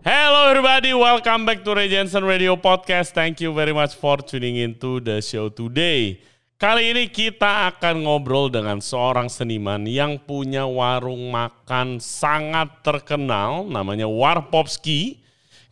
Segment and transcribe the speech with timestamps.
[0.00, 3.12] Hello everybody, welcome back to Ray Jensen Radio Podcast.
[3.12, 6.16] Thank you very much for tuning into the show today.
[6.56, 14.08] Kali ini kita akan ngobrol dengan seorang seniman yang punya warung makan sangat terkenal, namanya
[14.08, 15.20] Warpopski.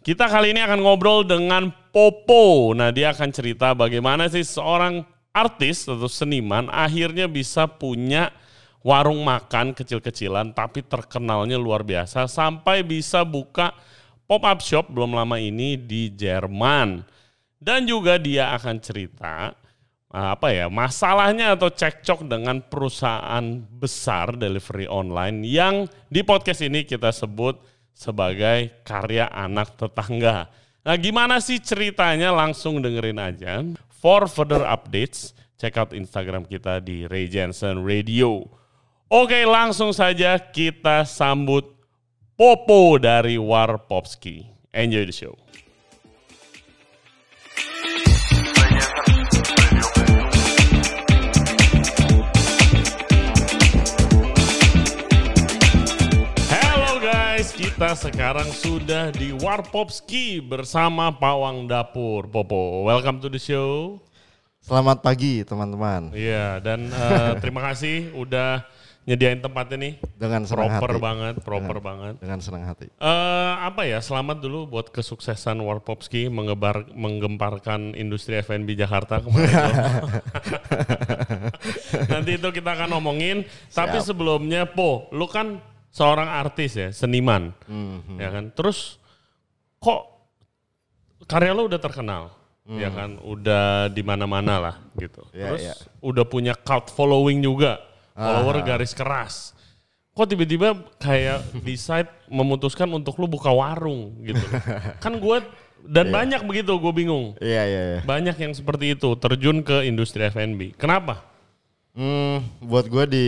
[0.04, 2.76] Kita kali ini akan ngobrol dengan Popo.
[2.76, 8.28] Nah dia akan cerita bagaimana sih seorang artis atau seniman akhirnya bisa punya
[8.84, 13.72] warung makan kecil-kecilan tapi terkenalnya luar biasa sampai bisa buka
[14.28, 17.00] pop-up shop belum lama ini di Jerman.
[17.58, 19.50] Dan juga dia akan cerita
[20.12, 25.74] uh, apa ya masalahnya atau cekcok dengan perusahaan besar delivery online yang
[26.06, 27.58] di podcast ini kita sebut
[27.90, 30.46] sebagai karya anak tetangga.
[30.86, 33.60] Nah gimana sih ceritanya langsung dengerin aja.
[33.98, 38.46] For further updates, check out Instagram kita di Ray Jensen Radio.
[39.10, 41.77] Oke langsung saja kita sambut
[42.38, 44.46] Popo dari Warpopski.
[44.70, 45.34] Enjoy the show.
[56.46, 62.30] Hello guys, kita sekarang sudah di Warpopski bersama Pawang Dapur.
[62.30, 63.98] Popo, welcome to the show.
[64.62, 66.14] Selamat pagi teman-teman.
[66.14, 68.62] Iya, dan uh, terima kasih udah
[69.08, 69.92] nyediain tempatnya nih.
[70.14, 71.00] Dengan senang proper hati.
[71.00, 72.14] banget, proper Dengan- banget.
[72.20, 72.86] Dengan senang hati.
[72.92, 73.98] Eh apa ya?
[73.98, 79.48] Selamat dulu buat kesuksesan Warpopski mengebar menggemparkan industri F&B Jakarta kemarin.
[82.12, 83.46] Nanti itu kita akan ngomongin.
[83.70, 85.56] Tapi sebelumnya, Po, lu kan
[85.88, 88.20] seorang artis ya, seniman, Mhm.
[88.20, 88.44] ya kan.
[88.52, 89.00] Terus
[89.78, 90.04] kok
[91.24, 92.30] karya lu udah terkenal,
[92.68, 93.16] ya kan?
[93.24, 95.24] Udah di mana-mana lah gitu.
[95.32, 95.74] Iya, Terus iya.
[96.04, 97.80] udah punya cult following juga,
[98.18, 99.54] follower garis keras.
[100.18, 104.42] Kok tiba-tiba kayak decide memutuskan untuk lu buka warung gitu.
[105.04, 105.38] kan gue
[105.86, 107.38] dan banyak begitu, gue bingung.
[107.38, 108.00] Iya iya iya.
[108.02, 110.74] Banyak yang seperti itu terjun ke industri F&B.
[110.74, 111.22] Kenapa?
[111.94, 113.26] Hmm, buat gue di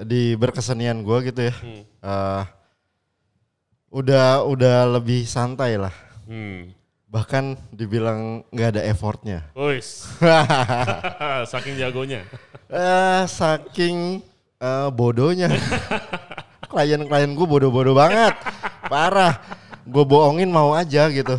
[0.00, 1.54] di berkesenian gue gitu ya.
[1.54, 1.82] Hmm.
[1.84, 2.42] eh,
[3.92, 5.92] udah udah lebih santai lah.
[6.24, 6.72] Hmm.
[7.12, 9.44] Bahkan dibilang nggak ada effortnya.
[9.52, 10.08] Wis.
[11.52, 12.24] Saking jagonya.
[12.72, 14.24] Eh, saking
[14.56, 15.52] eh, bodohnya.
[16.72, 18.32] Klien-klien gue bodoh-bodoh banget.
[18.88, 19.36] Parah.
[19.84, 21.36] Gue bohongin mau aja gitu.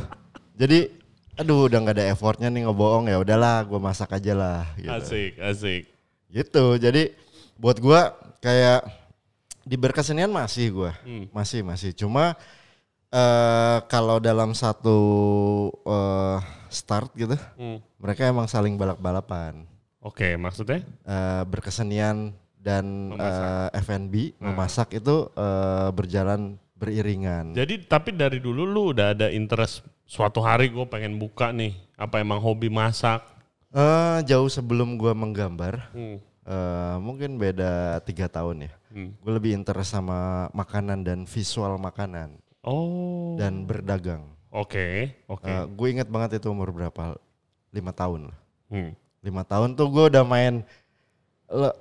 [0.54, 0.94] Jadi
[1.34, 4.94] aduh udah nggak ada effortnya nih ngebohong ya udahlah gue masak aja lah gitu.
[4.94, 5.82] Asik, asik.
[6.30, 7.10] gitu jadi
[7.58, 8.86] buat gua kayak
[9.66, 11.26] di berkesenian masih gua Hmm.
[11.34, 12.38] masih masih cuma
[13.14, 14.98] eh kalau dalam satu
[15.80, 16.38] eh,
[16.68, 17.78] start gitu Hmm.
[17.96, 19.70] mereka emang saling balap balapan
[20.02, 20.84] Oke, maksudnya?
[21.06, 23.46] Eh, berkesenian dan Memasak.
[23.72, 24.52] eh, F&B Nah.
[24.52, 30.68] memasak itu eh, berjalan beriringan Jadi tapi dari dulu lu udah ada interest suatu hari
[30.68, 31.72] gue pengen buka nih.
[31.96, 33.24] Apa emang hobi masak?
[33.70, 36.18] Eh, jauh sebelum gua menggambar Hmm.
[36.44, 39.16] eh, mungkin beda tiga tahun ya Hmm.
[39.16, 43.36] gue lebih interest sama makanan dan visual makanan Oh.
[43.36, 45.50] dan berdagang Oke, oke.
[45.50, 47.18] gue inget banget itu umur berapa?
[47.74, 48.38] Lima tahun lah.
[48.70, 48.94] Hmm.
[49.26, 50.62] Lima tahun tuh gue udah main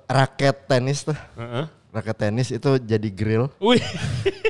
[0.09, 1.13] raket tenis tuh.
[1.37, 1.69] Heeh.
[1.93, 3.45] Raket tenis itu jadi grill.
[3.61, 3.77] Wih.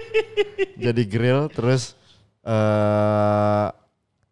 [0.88, 2.00] jadi grill terus
[2.48, 3.68] eh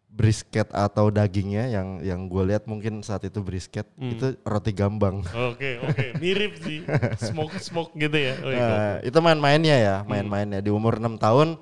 [0.08, 4.12] brisket atau dagingnya yang yang gue lihat mungkin saat itu brisket Hmm.
[4.12, 5.20] itu roti gambang.
[5.52, 6.16] Oke, oke.
[6.16, 6.80] Mirip sih.
[7.28, 8.34] Smoke smoke gitu ya.
[8.40, 11.56] Oh, Eh, itu main-mainnya ya, main-mainnya di umur enam tahun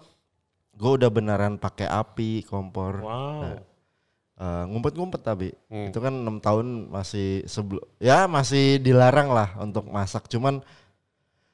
[0.81, 3.05] gue udah beneran pakai api kompor.
[3.05, 3.61] Wow.
[4.35, 5.93] Eh, ngumpet-ngumpet tapi Hmm.
[5.93, 10.65] itu kan enam tahun masih sebelum ya masih dilarang lah untuk masak cuman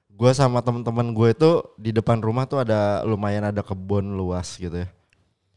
[0.08, 4.86] gue sama teman-teman gue itu di depan rumah tuh ada lumayan ada kebun luas gitu
[4.86, 4.88] ya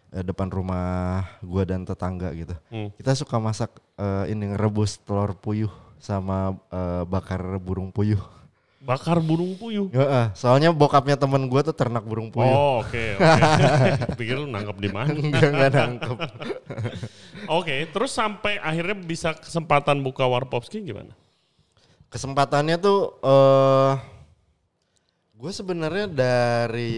[0.10, 2.90] Eh, depan rumah gue dan tetangga gitu Hmm.
[2.98, 5.70] kita suka masak eh, ini ngerebus telur puyuh
[6.02, 8.18] sama eh, bakar burung puyuh
[8.80, 9.92] Bakar burung puyuh.
[9.92, 13.44] Heeh, soalnya bokapnya temen gue tuh ternak burung puyuh Oh, oke, oke.
[14.20, 15.12] Pikir lu nangkep di mana?
[15.12, 16.18] enggak enggak nangkep
[17.60, 21.12] Oke, terus sampai akhirnya bisa kesempatan buka Warpopski gimana?
[22.08, 23.94] kesempatannya tuh eh
[25.32, 26.98] gue sebenarnya dari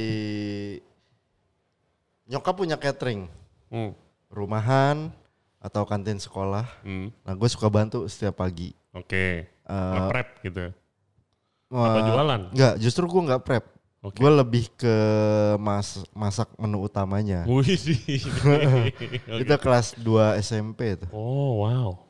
[2.25, 3.27] nyokap punya catering
[3.68, 3.92] Hmm.
[4.27, 5.12] rumahan
[5.57, 7.12] atau kantin sekolah Hmm.
[7.22, 9.48] nah gue suka bantu setiap pagi Oke.
[9.48, 10.72] Eh, Nge-prep gitu.
[11.72, 12.42] Apa jualan?
[12.52, 13.66] Enggak, justru gue nggak prep
[14.02, 14.18] Oke.
[14.18, 14.96] gue lebih ke
[15.56, 17.46] mas masak menu utamanya
[19.42, 22.02] itu kelas 2 SMP tuh Oh, wow.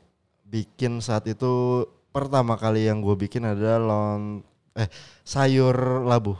[0.42, 4.40] bikin saat itu pertama kali yang gue bikin adalah lon
[4.72, 4.88] eh
[5.22, 6.34] sayur labu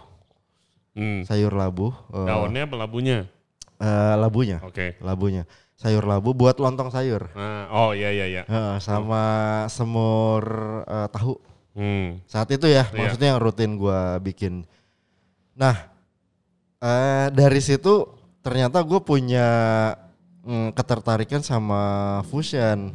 [0.92, 1.24] Hmm.
[1.24, 3.24] sayur labu eh, Daunnya apa labunya?
[3.80, 5.00] Eh, labunya, Oke.
[5.00, 5.48] labunya.
[5.74, 7.32] Sayur labu buat lontong sayur.
[7.32, 8.42] Nah, oh iya iya iya.
[8.44, 9.24] Heeh, sama
[9.66, 10.44] semur
[10.84, 11.34] eh, tahu.
[11.72, 12.20] Hmm.
[12.24, 12.94] Saat itu ya, Iya.
[12.94, 14.68] maksudnya yang rutin gua bikin.
[15.52, 15.76] Nah,
[16.78, 18.04] eh, dari situ
[18.40, 19.48] ternyata gue punya
[20.42, 21.80] mm, ketertarikan sama
[22.26, 22.92] fusion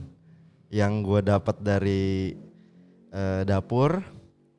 [0.68, 2.36] yang gue dapat dari
[3.08, 4.04] eh, dapur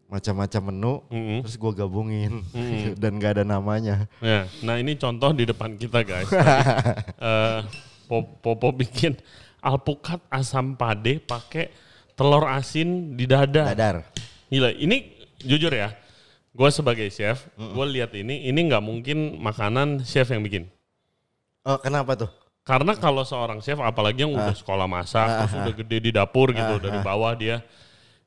[0.09, 1.39] macam-macam menu, Mm-mm.
[1.45, 2.97] terus gue gabungin Mm-mm.
[3.03, 4.09] dan gak ada namanya.
[4.19, 6.27] Ya, nah ini contoh di depan kita guys.
[6.33, 6.49] Tadi,
[7.21, 7.61] eh,
[8.09, 9.21] Pop- Popo bikin
[9.61, 11.69] alpukat asam pade pakai
[12.19, 13.71] telur asin di dada.
[13.71, 14.03] Dadar.
[14.51, 15.95] Gila, ini jujur ya,
[16.51, 20.67] gue sebagai chef, gue lihat ini, ini nggak mungkin makanan chef yang bikin.
[21.63, 22.31] Oh kenapa tuh?
[22.67, 26.83] Karena kalau seorang chef, apalagi yang udah sekolah masak, terus udah gede di dapur gitu,
[26.83, 27.63] dari bawah dia,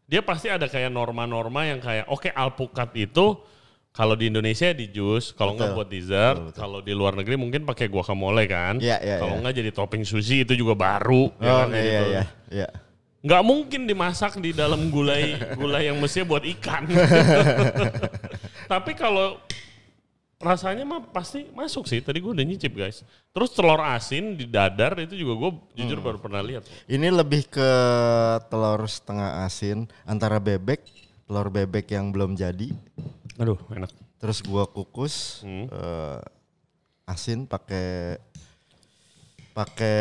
[0.08, 3.38] dia pasti ada kayak norma-norma yang kayak, oke alpukat itu
[3.92, 6.62] kalau di Indonesia di jus, kalau nggak buat dessert, Betul, betul.
[6.64, 9.42] kalau di luar negeri mungkin pakai guacamole kan, Iya, iya, kalau iya.
[9.44, 12.08] nggak jadi topping sushi itu juga baru, ya Oh kan, jadi iya tuh.
[12.10, 12.24] iya
[12.56, 12.70] iya.
[13.22, 16.90] Nggak mungkin dimasak di dalam gulai gulai yang mestinya buat ikan.
[18.72, 19.38] Tapi kalau
[20.42, 22.02] rasanya mah pasti masuk sih.
[22.02, 23.06] Tadi gue udah nyicip guys.
[23.30, 26.66] Terus telur asin di dadar itu juga gue jujur baru pernah lihat.
[26.90, 27.70] Ini lebih ke
[28.50, 30.82] telur setengah asin antara bebek,
[31.30, 32.74] telur bebek yang belum jadi.
[33.38, 33.94] Aduh enak.
[34.22, 35.66] Terus gua kukus Hmm.
[35.66, 36.20] eh,
[37.10, 38.18] asin pakai
[39.52, 40.00] pakai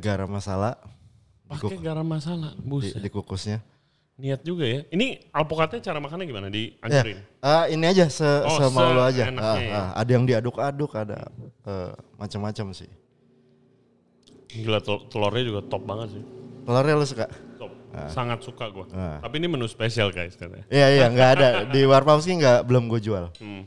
[0.00, 0.78] garam masala
[1.46, 2.98] Pakai garam masala, di, buset.
[2.98, 3.62] dikukusnya.
[4.16, 4.80] Niat juga ya.
[4.88, 6.48] Ini alpukatnya cara makannya gimana?
[6.48, 7.18] Ya, Dihancurin?
[7.20, 9.28] eh, ini aja se, Oh, semau lo aja.
[9.28, 9.72] seenaknya Ah, ya.
[9.76, 11.28] ah, ada yang diaduk-aduk, ada
[11.62, 12.88] eh, macam-macam sih.
[14.48, 16.22] Gila tel- telurnya juga top banget sih.
[16.64, 17.26] Telurnya lu suka?
[17.60, 17.70] Top.
[18.08, 18.86] Sangat suka gue.
[18.92, 19.20] Ah.
[19.20, 20.64] Tapi ini menu spesial guys katanya.
[20.68, 23.28] Iya iya nggak ada di Warpauski nggak belum gue jual.
[23.36, 23.64] Hmm.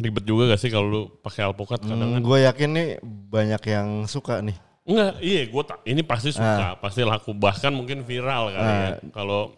[0.00, 2.20] Ribet juga gak sih kalau lu pakai alpukat kadang kan?
[2.20, 4.56] Hmm, gue yakin nih banyak yang suka nih.
[4.90, 5.78] Enggak, iya gue tak.
[5.86, 6.74] Ini pasti suka, Ah.
[6.74, 7.30] pasti laku.
[7.30, 8.90] Bahkan mungkin viral kali ya.
[9.14, 9.54] Kalau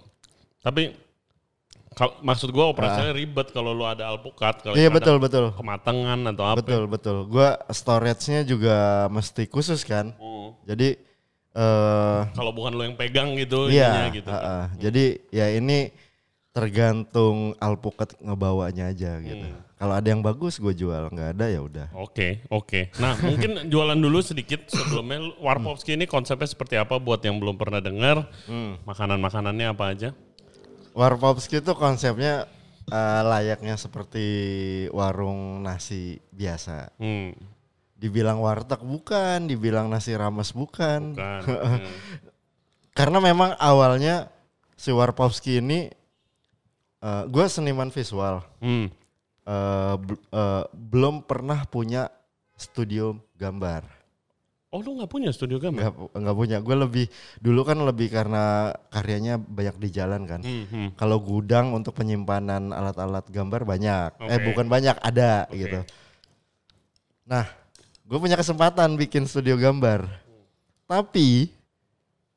[0.61, 0.93] tapi
[1.93, 4.61] kal- maksud gue operasinya ribet kalau lu ada alpukat.
[4.61, 4.79] Kalau Ah.
[4.79, 5.44] Iya ada betul betul.
[5.56, 6.56] Kematangan atau apa?
[6.61, 7.17] Betul betul.
[7.26, 8.76] Gua storage-nya juga
[9.08, 10.12] mesti khusus kan.
[10.14, 10.52] Hmm.
[10.62, 11.00] Jadi
[11.52, 14.29] eh Kalau bukan lu yang pegang gitu, ininya iya, gitu.
[14.29, 14.64] ah, ah.
[14.76, 15.93] Jadi ya ini
[16.52, 19.49] tergantung alpukat ngebawanya aja gitu.
[19.49, 19.61] Hmm.
[19.82, 21.90] Kalau ada yang bagus gue jual, nggak ada ya udah.
[21.99, 22.94] Oke, oke.
[23.02, 27.82] Nah, mungkin jualan dulu sedikit sebelumnya Warpovski ini konsepnya seperti apa buat yang belum pernah
[27.82, 28.31] dengar?
[28.46, 28.79] Hmm.
[28.87, 30.14] Makanan-makanannya apa aja?
[30.94, 32.46] Warpopski itu konsepnya
[32.94, 34.26] eh, layaknya seperti
[34.94, 36.94] warung nasi biasa.
[37.02, 37.34] Hmm,
[37.99, 41.19] Dibilang warteg bukan, dibilang nasi rames bukan.
[41.19, 41.43] kan.
[41.43, 41.82] Hmm.
[43.02, 44.31] Karena memang awalnya
[44.79, 45.90] si Warpowski ini
[47.02, 48.46] eh gue seniman visual.
[48.62, 49.01] Hmm.
[49.43, 52.09] Eh, bel- eh, belum pernah punya
[52.55, 54.03] studio gambar.
[54.73, 55.85] Oh, lu nggak punya studio gambar?
[55.85, 56.56] Nggak, pu- nggak punya.
[56.65, 57.06] Gue lebih
[57.44, 60.41] dulu kan lebih karena karyanya banyak di jalan kan.
[60.41, 60.89] Hmm, hmm.
[60.97, 64.11] Kalau gudang untuk penyimpanan alat-alat gambar banyak.
[64.33, 64.44] Eh Oke.
[64.49, 65.61] bukan banyak, ada Oke.
[65.61, 65.81] gitu.
[67.29, 67.44] Nah,
[68.09, 70.09] gue punya kesempatan bikin studio gambar.
[70.89, 71.53] Tapi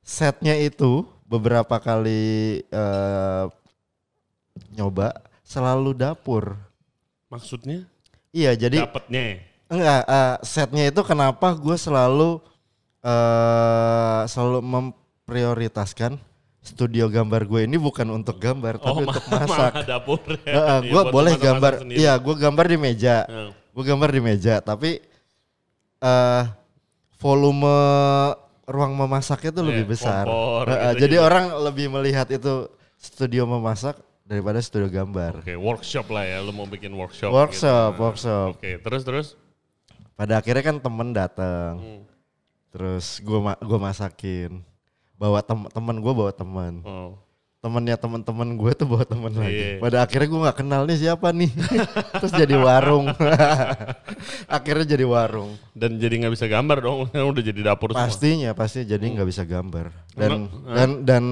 [0.04, 3.46] setnya itu beberapa kali eh,
[4.75, 6.60] nyoba selalu dapur.
[7.35, 7.79] Maksudnya
[8.31, 9.39] Iya, jadi dapetnya.
[9.67, 12.39] enggak eh, setnya itu kenapa gue selalu
[12.99, 16.18] eh selalu memprioritaskan
[16.59, 19.85] studio gambar gue ini bukan untuk gambar tapi Oh, untuk ma- masak.
[19.85, 20.51] dapur ya.
[20.51, 23.49] Iya, gue buat boleh gambar, iya gue gambar di meja, Heeh.
[23.54, 24.97] gue gambar di meja, tapi
[26.01, 26.44] eh
[27.15, 27.77] volume
[28.65, 30.25] ruang memasaknya tuh Iya, lebih besar.
[30.25, 31.25] kompor Heeh, gitu jadi juga.
[31.30, 32.54] orang lebih melihat itu
[32.97, 35.39] studio memasak daripada studio gambar.
[35.39, 36.41] Oke, workshop lah ya.
[36.41, 37.29] Lu mau bikin workshop.
[37.29, 38.01] Workshop, gitu.
[38.01, 38.49] workshop.
[38.57, 39.27] Oke, terus terus.
[40.17, 42.01] Pada akhirnya kan temen datang, Hmm.
[42.71, 44.63] terus gue ma gua masakin,
[45.15, 47.19] bawa tem temen gue bawa temen, Oh.
[47.59, 49.41] temennya temen-temen gue tuh bawa temen Iya.
[49.44, 49.65] lagi.
[49.83, 51.51] Pada akhirnya gue nggak kenal nih siapa nih,
[52.15, 53.11] terus jadi warung.
[54.47, 55.59] akhirnya jadi warung.
[55.75, 56.99] Dan jadi nggak bisa gambar dong,
[57.35, 58.07] udah jadi dapur semua.
[58.07, 61.23] Pastinya, pasti jadi nggak bisa gambar dan Emang, dan dan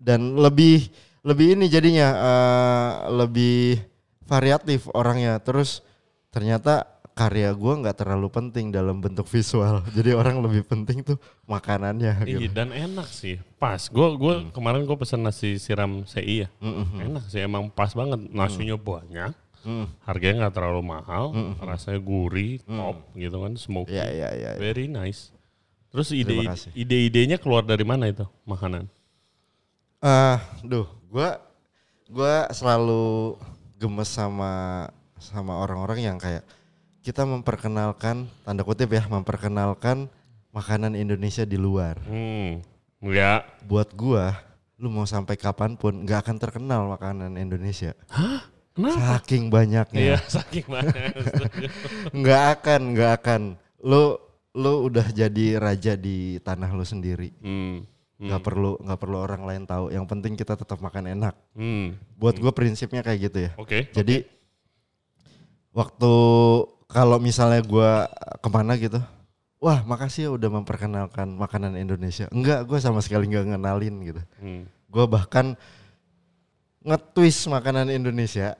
[0.00, 0.88] dan lebih
[1.22, 3.80] lebih ini jadinya eh, lebih
[4.24, 5.36] variatif orangnya.
[5.38, 5.84] Terus
[6.28, 9.84] ternyata karya gue nggak terlalu penting dalam bentuk visual.
[9.96, 12.24] Jadi orang lebih penting tuh makanannya.
[12.24, 12.54] Iya Gitu.
[12.54, 13.86] dan enak sih, pas.
[13.86, 14.48] Gue gua Hmm.
[14.50, 16.48] kemarin gue pesen nasi siram CI ya,
[16.96, 18.24] enak sih emang pas banget.
[18.26, 19.86] Nasinya banyak, Mm.
[20.00, 21.24] harganya nggak terlalu mahal,
[21.60, 24.50] rasanya gurih, top gitu kan, smoky, Iya iya iya.
[24.56, 25.28] very nice.
[25.90, 26.70] Terus ide Terima kasih.
[26.72, 28.88] ide-idenya keluar dari mana itu makanan?
[30.00, 31.42] Ah, duh, gua
[32.06, 33.36] gua selalu
[33.76, 34.86] gemes sama
[35.18, 36.46] sama orang-orang yang kayak
[37.02, 40.06] kita memperkenalkan tanda kutip ya memperkenalkan
[40.54, 41.98] makanan Indonesia di luar.
[42.06, 42.62] Hmm.
[43.00, 43.42] Ya.
[43.64, 44.36] Buat gua,
[44.76, 47.96] lu mau sampai kapan pun nggak akan terkenal makanan Indonesia.
[48.76, 49.18] Kenapa?
[49.18, 50.00] Saking banyaknya.
[50.00, 50.94] Iya, saking banyak.
[52.20, 53.42] nggak akan, nggak akan.
[53.82, 54.16] Lu
[54.54, 57.34] lu udah jadi raja di tanah lu sendiri.
[57.42, 57.86] hmm.
[58.20, 59.88] Nggak perlu nggak perlu orang lain tahu.
[59.88, 61.34] Yang penting kita tetap makan enak.
[61.56, 61.96] Hmm.
[62.20, 63.50] Buat gue prinsipnya kayak gitu ya.
[63.56, 63.88] Oke.
[63.96, 64.28] Jadi
[65.72, 66.12] waktu
[66.90, 68.10] kalau misalnya gua
[68.42, 68.98] ke mana gitu,
[69.62, 72.26] wah makasih ya udah memperkenalkan makanan Indonesia.
[72.34, 74.22] Enggak, gue sama sekali nggak ngenalin gitu.
[74.42, 74.62] Hmm.
[74.90, 75.54] Gue bahkan
[76.82, 78.58] nge-twist makanan Indonesia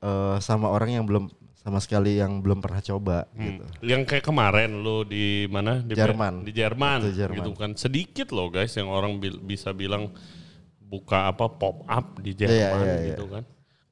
[0.00, 1.28] eh, sama orang yang belum
[1.66, 3.66] sama sekali yang belum pernah coba gitu.
[3.82, 5.82] Yang kayak kemarin lo di mana?
[5.82, 6.46] Di Jerman.
[6.46, 6.98] Di Jerman.
[7.02, 7.36] Waktu Jerman.
[7.42, 7.70] Gitu kan.
[7.74, 10.14] Sedikit loh guys yang orang bil- bisa bilang
[10.78, 13.06] buka apa pop up di Iya, Jerman iya, iya.
[13.10, 13.42] gitu kan.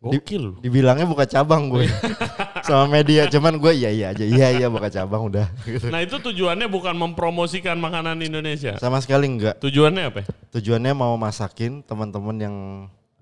[0.06, 0.44] Di- Gokil.
[0.62, 1.90] Dibilangnya buka cabang gue
[2.68, 5.50] sama media, cuman gue iya iya aja, iya iya buka cabang udah.
[5.66, 5.90] Gitu.
[5.90, 8.78] Nah itu tujuannya bukan mempromosikan makanan Indonesia.
[8.78, 9.58] Sama sekali enggak.
[9.58, 10.22] Tujuannya apa?
[10.22, 10.26] ya?
[10.54, 12.56] tujuannya mau masakin teman-teman yang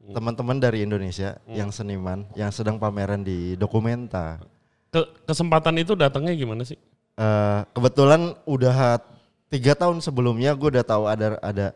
[0.04, 4.42] teman-teman dari Indonesia yang seniman yang sedang pameran di Dokumenta.
[4.90, 6.74] Ke- kesempatan itu datangnya gimana sih?
[7.14, 8.98] Eh, kebetulan udah
[9.46, 11.66] tiga tahun sebelumnya gue udah tahu ada ada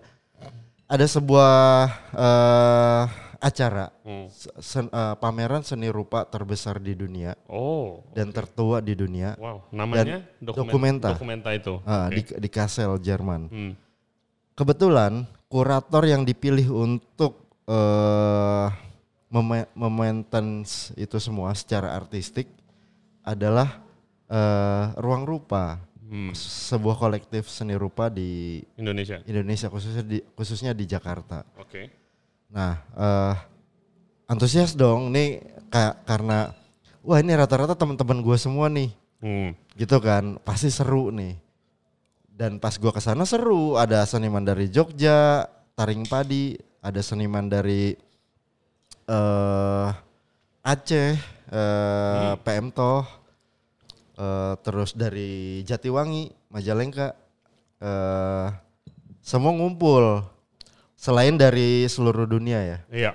[0.86, 3.02] ada sebuah eh,
[3.36, 4.26] acara Hmm.
[4.26, 9.70] se- sen- eh, pameran seni rupa terbesar di dunia Oh, dan tertua di dunia wow.
[9.70, 11.14] Namanya Dokumenta.
[11.14, 11.78] Dokumenta itu.
[11.78, 12.10] eh, Oke.
[12.10, 13.42] di di Kassel Jerman.
[13.46, 13.72] Hmm.
[14.52, 18.66] kebetulan kurator yang dipilih untuk eh
[19.28, 22.46] mema- memaintenance itu semua secara artistik
[23.20, 23.82] adalah
[24.26, 26.30] eh Ruang Rupa, Hmm.
[26.32, 29.18] sebuah kolektif seni rupa di Indonesia.
[29.24, 31.42] Indonesia khususnya di khususnya di Jakarta.
[31.56, 31.90] Oke.
[32.48, 33.34] Nah, eh
[34.24, 36.54] antusias dong nih ka- karena
[37.02, 39.54] wah ini rata-rata teman-teman gue semua nih Hmm.
[39.74, 41.34] gitu kan pasti seru nih
[42.28, 46.54] dan pas gua ke sana seru ada seniman dari Jogja Taring Padi
[46.86, 47.98] ada seniman dari
[49.10, 49.88] eh
[50.62, 51.14] Aceh
[51.50, 53.02] eh PM Toh
[54.18, 57.10] eh, terus dari Jatiwangi Majalengka
[57.82, 58.48] eh
[59.26, 60.22] semua ngumpul.
[60.94, 62.78] Selain dari seluruh dunia ya.
[62.94, 63.12] Iya.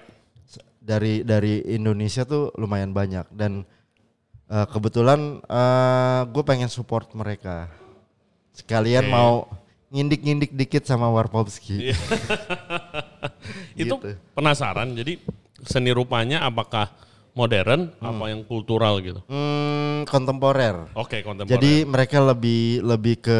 [0.81, 3.31] dari dari Indonesia tuh lumayan banyak.
[3.31, 3.63] Dan
[4.51, 5.39] eh, kebetulan
[6.27, 7.71] gue pengen support mereka.
[8.51, 9.13] Sekalian Oke.
[9.15, 9.47] mau
[9.91, 11.95] ngindik-ngindik dikit sama Warpowski Iya.
[13.75, 14.17] Itu Gitu.
[14.31, 14.93] penasaran.
[14.93, 15.19] Jadi
[15.61, 16.89] seni rupanya apakah
[17.31, 19.23] modern apa yang kultural gitu?
[19.27, 21.53] Hmm, kontemporer Oke, kontemporer.
[21.53, 23.39] jadi mereka lebih lebih ke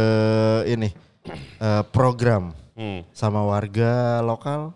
[0.65, 0.89] ini
[1.65, 3.03] eh, program Hmm.
[3.11, 4.71] sama warga lokal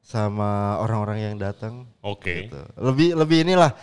[0.00, 2.46] sama orang-orang yang datang Oke.
[2.46, 2.60] gitu.
[2.78, 3.74] lebih lebih inilah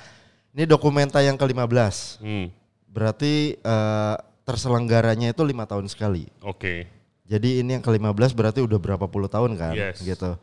[0.54, 2.48] ini dokumenta yang ke-15 Hmm.
[2.88, 6.88] berarti eh, terselenggaranya itu lima tahun sekali Oke.
[7.30, 10.02] Jadi ini yang ke-15 berarti udah berapa puluh tahun kan Yes.
[10.02, 10.34] gitu.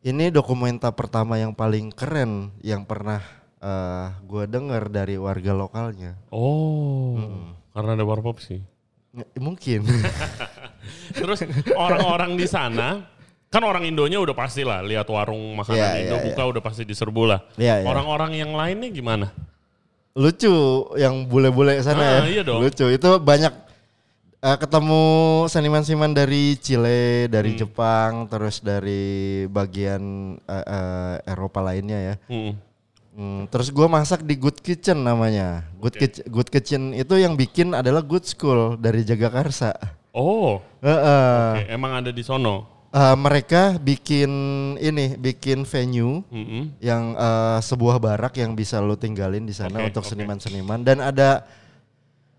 [0.00, 3.18] Ini dokumenta pertama yang paling keren yang pernah
[3.58, 6.14] eh gue denger dari warga lokalnya.
[6.30, 7.18] Oh.
[7.74, 8.62] Karena ada warpop sih.
[9.34, 9.82] Mungkin.
[11.18, 11.42] Terus
[11.74, 13.02] orang-orang di sana
[13.50, 16.82] kan orang Indonya udah pasti lah lihat warung makanan Iya, Indo iya, buka udah pasti
[16.84, 17.40] diserbu lah.
[17.58, 17.86] Iya, iya.
[17.88, 19.34] Orang-orang yang lainnya gimana?
[20.14, 20.54] Lucu
[20.94, 22.40] yang bule-bule sana Ah, ya.
[22.40, 22.62] iya dong.
[22.62, 22.86] Lucu.
[22.88, 23.52] Itu banyak
[24.38, 25.04] eh, ketemu
[25.46, 27.60] seniman-seniman dari Chile, dari Hmm.
[27.60, 29.04] Jepang, terus dari
[29.46, 30.02] bagian
[30.38, 32.14] eh, eh, Eropa lainnya ya.
[32.26, 32.52] Hmm.
[33.16, 35.64] Hmm, terus gue masak di Good Kitchen namanya.
[35.80, 39.72] Good, Kitch- Good Kitchen itu yang bikin adalah Good School dari Jagakarsa.
[40.12, 41.64] Oh, Heeh.
[41.64, 41.72] oke.
[41.72, 42.68] emang ada di sono.
[42.88, 44.28] Eh, mereka bikin
[44.76, 46.76] ini, bikin venue Mm-mm.
[46.78, 51.44] yang eh, sebuah barak yang bisa lo tinggalin di sana Oke, untuk seniman-seniman dan ada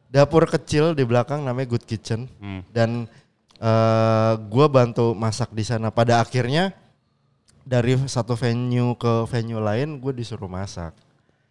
[0.08, 2.62] dapur kecil di belakang namanya Good Kitchen Hmm.
[2.72, 3.06] dan
[3.58, 5.90] eh gue bantu masak di sana.
[5.90, 6.72] Pada akhirnya
[7.62, 10.94] dari satu venue ke venue lain gue disuruh masak.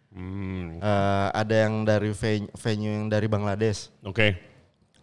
[0.09, 0.81] Hmm.
[0.81, 4.33] Eh, ada yang dari venue, venue yang dari Bangladesh, Oke.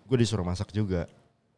[0.02, 1.06] gue disuruh masak juga.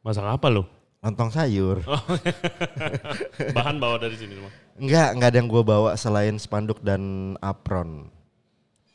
[0.04, 0.68] Masak apa lo?
[1.00, 1.80] Lontong sayur.
[1.86, 1.96] Oh.
[3.56, 4.50] Bahan bawa dari sini semua.
[4.76, 7.00] Enggak, enggak ada yang gue bawa selain spanduk dan
[7.40, 8.10] apron.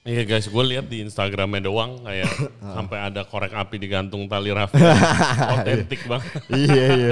[0.01, 2.25] Iya guys, gue lihat di Instagramnya doang kayak
[2.75, 4.97] sampai ada korek api digantung tali rafia.
[5.61, 6.41] Otentik banget.
[6.49, 7.11] iya iya,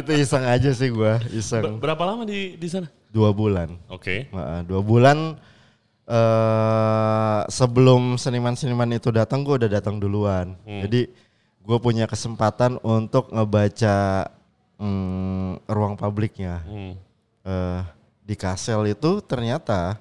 [0.00, 1.76] itu iseng aja sih gue, Ber- iseng.
[1.76, 2.88] berapa lama di di sana?
[3.12, 3.76] Dua bulan.
[3.92, 4.32] Oke.
[4.32, 5.36] Heeh, dua bulan
[6.08, 10.56] eh sebelum seniman-seniman itu datang, gue udah datang duluan.
[10.64, 11.12] Jadi
[11.60, 14.26] gue punya kesempatan untuk ngebaca
[14.80, 16.64] mm, ruang publiknya.
[16.64, 16.94] Hmm.
[17.44, 17.80] eh
[18.24, 20.00] di Kasel itu ternyata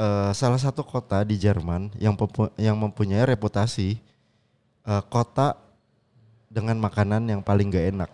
[0.00, 2.16] eh, salah satu kota di Jerman yang
[2.56, 4.00] yang mempunyai reputasi
[4.82, 5.60] eh, kota
[6.48, 8.10] dengan makanan yang paling gak enak.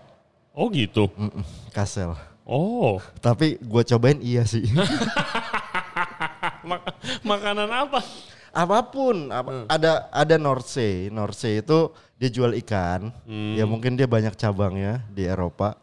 [0.51, 1.07] Oh gitu.
[1.15, 2.17] Mm-mm, Kassel.
[2.43, 4.67] Oh, Tapi gue cobain iya sih.
[6.69, 8.01] mak- makanan apa?
[8.57, 9.67] Apa pun, apa- Hmm.
[9.69, 11.13] ada ada Nordsee.
[11.13, 13.13] Nordsee itu dia jual ikan.
[13.29, 13.53] Hmm.
[13.53, 15.77] Ya mungkin dia banyak cabangnya di Eropa.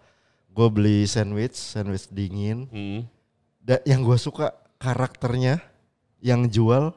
[0.50, 2.66] Gue beli sandwich, sandwich dingin.
[2.70, 3.00] Hmm.
[3.62, 5.62] Da- yang gue suka karakternya
[6.24, 6.96] yang jual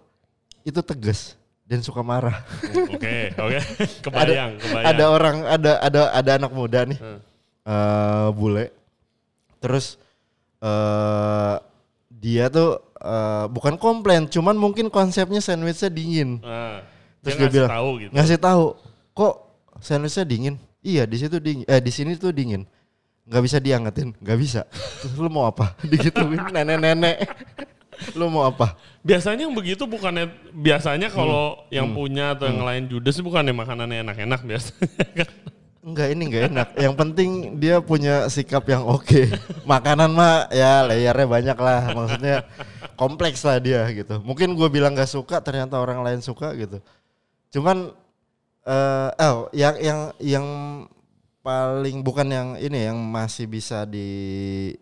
[0.63, 2.47] itu tegas dan suka marah.
[2.95, 3.59] Oke, oke.
[4.01, 4.87] Kebayang, kebayang.
[4.87, 7.19] ada orang ada ada ada anak muda nih Hmm.
[7.67, 8.71] eh, bule
[9.59, 9.99] terus
[10.57, 11.55] eh
[12.09, 16.81] dia tuh eh, bukan komplain cuman mungkin konsepnya sandwichnya dingin Nah,
[17.21, 18.11] terus dia dia, ngasih bilang tahu gitu.
[18.15, 18.65] ngasih tahu
[19.13, 19.35] kok
[19.81, 22.63] sandwichnya dingin iya di situ dingin eh di sini tuh dingin
[23.27, 24.63] nggak bisa diangetin nggak bisa
[25.03, 27.27] terus lu mau apa digituin nenek-nenek
[28.15, 28.77] lu mau apa
[29.07, 31.71] Biasanya yang begitu bukannya biasanya kalau Hmm.
[31.71, 35.31] yang punya atau yang lain judes bukannya makanannya enak-enak biasanya kan.
[35.87, 36.69] Enggak ini enggak enak.
[36.75, 37.31] Yang penting
[37.63, 39.31] dia punya sikap yang oke.
[39.63, 41.81] Makanan mah ya layarnya banyak lah.
[41.95, 42.37] Maksudnya
[42.99, 44.19] kompleks lah dia gitu.
[44.27, 46.83] Mungkin gue bilang gak suka ternyata orang lain suka gitu.
[47.55, 47.95] Cuman
[48.67, 50.47] eh oh yang yang yang
[51.39, 54.11] paling bukan yang ini yang masih bisa di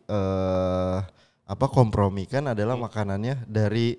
[0.08, 0.96] eh
[1.44, 3.96] apa kompromikan adalah makanannya dari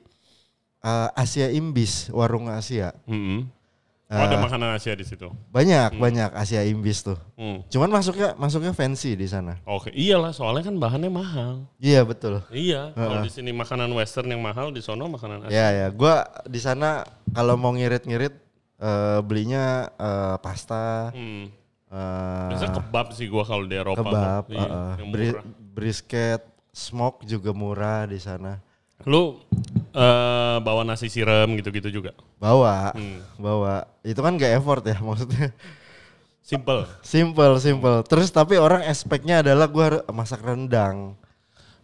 [0.81, 2.93] eh, Asia Imbis, warung Asia.
[3.05, 3.53] Mm-mm.
[4.05, 5.33] Oh, ada makanan Asia di situ.
[5.49, 7.17] banyak banyak Asia Imbis tuh.
[7.33, 7.65] Hmm.
[7.73, 9.57] Cuman masuknya masuknya fancy di sana.
[9.65, 11.65] Oke, iyalah soalnya kan bahannya mahal.
[11.81, 12.45] Iya betul.
[12.53, 13.25] Iya, kalau Heeh.
[13.25, 15.57] di sini makanan western yang mahal, di sono makanan Asia.
[15.57, 17.01] Ya ya, gua di sana
[17.33, 18.37] kalau mau ngirit-ngirit
[18.77, 21.49] eh, belinya eh, pasta, Hmm.
[21.89, 24.05] eh, Biasanya kebab sih gua kalau di Eropa.
[24.05, 24.43] kebab.
[24.53, 25.41] Iya, eh, yang bri-
[25.73, 26.45] brisket,
[26.75, 28.59] smoke juga murah di sana.
[29.07, 29.39] Lu
[29.95, 32.11] eh, bawa nasi siram gitu-gitu juga.
[32.35, 33.23] Bawa, Hmm.
[33.39, 33.87] bawa.
[34.03, 35.55] Itu kan gak effort ya maksudnya.
[36.43, 36.83] Simple.
[37.01, 38.03] Simple, simple.
[38.05, 41.15] Terus tapi orang expect-nya adalah gua harus masak rendang.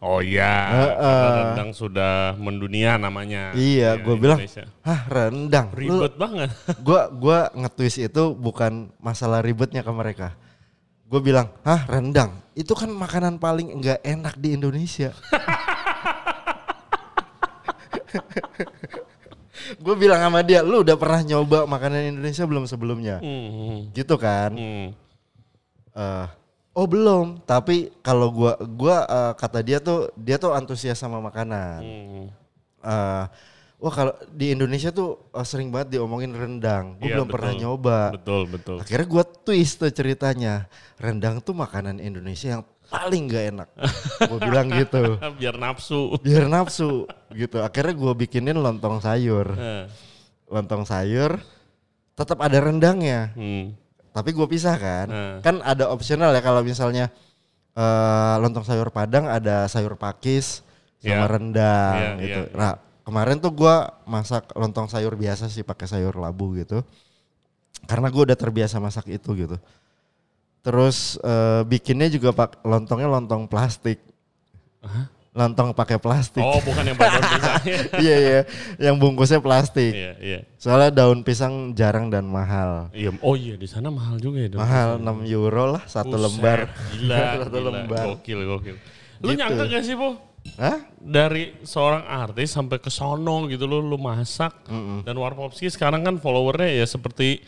[0.01, 0.49] Oh iya,
[0.97, 0.97] Heeh.
[0.97, 3.53] karena rendang sudah mendunia namanya.
[3.53, 4.39] Iya, di gua bilang.
[4.81, 5.69] Hah rendang?
[5.77, 6.49] Lu- ribet banget.
[6.81, 10.33] gua gua nge-twist itu bukan masalah ribetnya ke mereka.
[11.11, 12.39] Gue bilang, hah rendang?
[12.55, 15.11] Itu kan makanan paling enggak enak di Indonesia.
[19.83, 23.19] gue bilang sama dia, lu udah pernah nyoba makanan Indonesia belum sebelumnya?
[23.19, 23.91] Hmm.
[23.91, 24.55] Gitu kan?
[24.55, 24.95] Hmm.
[25.91, 26.27] Eh,
[26.79, 27.43] oh belum.
[27.43, 31.79] Tapi kalau gua gua eh, kata dia tuh dia tuh antusias sama makanan.
[31.83, 32.31] Hmm.
[32.87, 33.25] Eh,
[33.81, 36.95] wah kalau di Indonesia tuh eh, sering banget diomongin rendang.
[37.01, 37.61] Gue Iya, belum pernah betul.
[37.65, 37.99] nyoba.
[38.13, 38.75] Betul, betul.
[38.79, 40.69] Akhirnya gue twist tuh ceritanya.
[40.95, 43.69] Rendang tuh makanan Indonesia yang paling gak enak.
[44.29, 45.03] gue bilang gitu.
[45.41, 46.13] Biar nafsu.
[46.21, 47.57] Biar nafsu gitu.
[47.59, 49.49] Akhirnya gue bikinin lontong sayur.
[50.45, 51.41] Lontong sayur
[52.13, 53.33] tetap ada rendangnya.
[53.33, 53.73] Hmm.
[54.11, 55.07] Tapi gue pisah kan.
[55.09, 55.37] Hmm.
[55.41, 57.09] Kan ada opsional ya kalau misalnya
[57.73, 60.61] eh, lontong sayur padang ada sayur pakis
[61.01, 61.31] sama Iya.
[61.33, 62.41] rendang Iya, gitu.
[62.45, 62.53] iya.
[62.53, 66.81] Nah kemarin tuh gue masak lontong sayur biasa sih pakai sayur labu gitu.
[67.85, 69.57] Karena gue udah terbiasa masak itu gitu.
[70.61, 73.97] Terus eh, bikinnya juga pak lontongnya lontong plastik.
[75.31, 76.43] Lontong pakai plastik.
[76.43, 77.79] Oh, bukan yang pada pisangnya.
[78.03, 78.39] iya iya,
[78.77, 79.95] yang bungkusnya plastik.
[79.95, 80.39] Iya, iya.
[80.59, 82.91] Soalnya daun pisang jarang dan mahal.
[82.91, 84.49] Iya, oh iya di sana mahal juga ya.
[84.51, 85.23] daun Mahal pisang.
[85.23, 86.59] 6 euro lah satu Buset, lembar.
[86.91, 87.69] Gila, satu gila.
[87.71, 88.05] lembar.
[88.11, 88.75] Gokil, gokil.
[89.23, 89.39] Lu Gitu.
[89.39, 90.09] nyangka gak sih, Po?
[90.57, 90.81] Hah?
[90.97, 94.53] Dari seorang artis sampai ke sono gitu lu, lu masak.
[95.05, 97.41] Dan Warpopski sekarang kan followernya ya seperti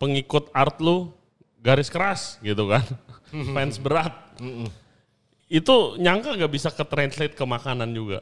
[0.00, 1.12] pengikut art lu
[1.60, 2.84] garis keras gitu kan.
[3.28, 4.14] Fans berat.
[5.48, 8.20] Itu nyangka gak bisa ke translate ke makanan juga.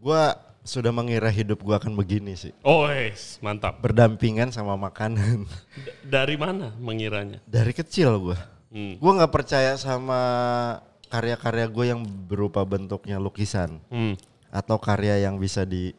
[0.00, 0.36] Gua
[0.66, 2.52] sudah mengira hidup gua akan begini sih.
[2.64, 3.80] Oh, yes, mantap.
[3.80, 5.46] Berdampingan sama makanan.
[5.78, 7.40] D- dari mana mengiranya?
[7.48, 8.38] Dari kecil gua.
[8.72, 8.98] Hmm.
[9.00, 10.20] Gua nggak percaya sama
[11.06, 14.14] karya-karya gue yang berupa bentuknya lukisan Hmm.
[14.50, 15.92] atau karya yang bisa di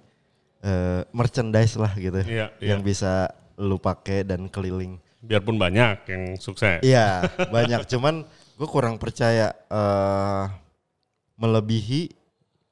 [0.66, 2.26] eh, merchandise lah gitu.
[2.26, 2.88] Iya, yang iya.
[2.88, 3.14] bisa
[3.62, 4.98] lu pakai dan keliling.
[5.22, 6.82] Biarpun banyak yang sukses.
[6.82, 7.86] Iya, banyak.
[7.86, 8.26] Cuman
[8.58, 10.46] gue kurang percaya eh
[11.38, 12.10] melebihi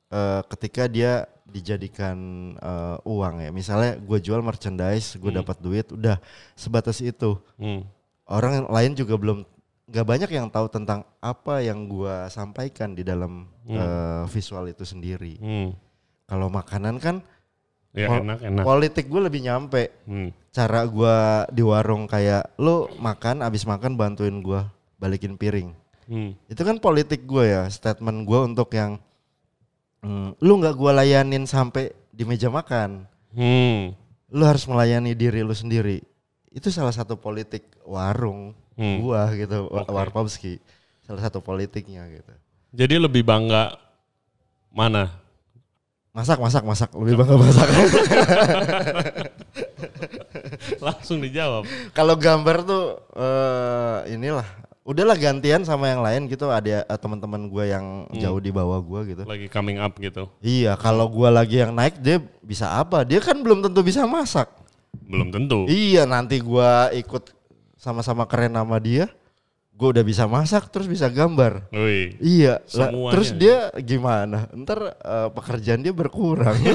[0.10, 2.17] eh, ketika dia dijadikan
[2.58, 3.50] eh, uang ya.
[3.54, 6.17] Misalnya gue jual merchandise, gue dapat duit, udah
[6.58, 7.38] sebatas itu.
[7.62, 7.86] Hmm.
[8.26, 9.45] Orang lain juga belum
[9.86, 15.38] nggak banyak yang tahu tentang apa yang gue sampaikan di dalam eh, visual itu sendiri.
[15.38, 15.69] Hmm.
[16.26, 17.21] Kalau makanan kan
[17.95, 18.63] Ya pol- enak, enak.
[18.67, 19.93] politik gue lebih nyampe.
[20.04, 20.34] Hmm.
[20.52, 21.15] Cara gue
[21.54, 24.60] di warung kayak lo makan, abis makan bantuin gue
[25.00, 25.71] balikin piring.
[26.10, 26.36] Hmm.
[26.52, 29.00] Itu kan politik gue ya, statement gue untuk yang
[30.04, 33.08] mm, lu nggak gue layanin sampai di meja makan.
[33.32, 33.95] Hmm.
[34.34, 36.04] Lu harus melayani diri lu sendiri.
[36.52, 38.99] Itu salah satu politik warung Hmm.
[38.99, 39.88] gua gitu, Oke.
[39.88, 40.53] Warpowski.
[41.01, 42.33] Salah satu politiknya gitu.
[42.75, 43.79] Jadi lebih bangga
[44.67, 45.15] mana?
[46.11, 46.89] Masak, masak, masak.
[46.91, 47.67] Lebih bangga masak.
[50.85, 51.67] Langsung dijawab.
[51.91, 52.83] Kalau gambar tuh
[53.15, 54.47] eh inilah.
[54.85, 56.45] Udahlah gantian sama yang lain gitu.
[56.45, 58.21] Ada eh, teman-teman gue yang Hmm.
[58.21, 59.25] jauh di bawah gua gitu.
[59.25, 60.29] Lagi coming up gitu.
[60.39, 63.01] Iya, kalau gua lagi yang naik dia bisa apa?
[63.01, 64.45] Dia kan belum tentu bisa masak.
[65.09, 65.65] Belum tentu.
[65.65, 67.33] Iya, nanti gua ikut
[67.86, 69.06] sama-sama keren sama dia.
[69.76, 71.69] Gue udah bisa masak terus bisa gambar.
[71.69, 72.15] Wih.
[72.17, 74.48] Iya, lah, terus dia gimana?
[74.56, 76.58] Ntar eh, pekerjaan dia berkurang.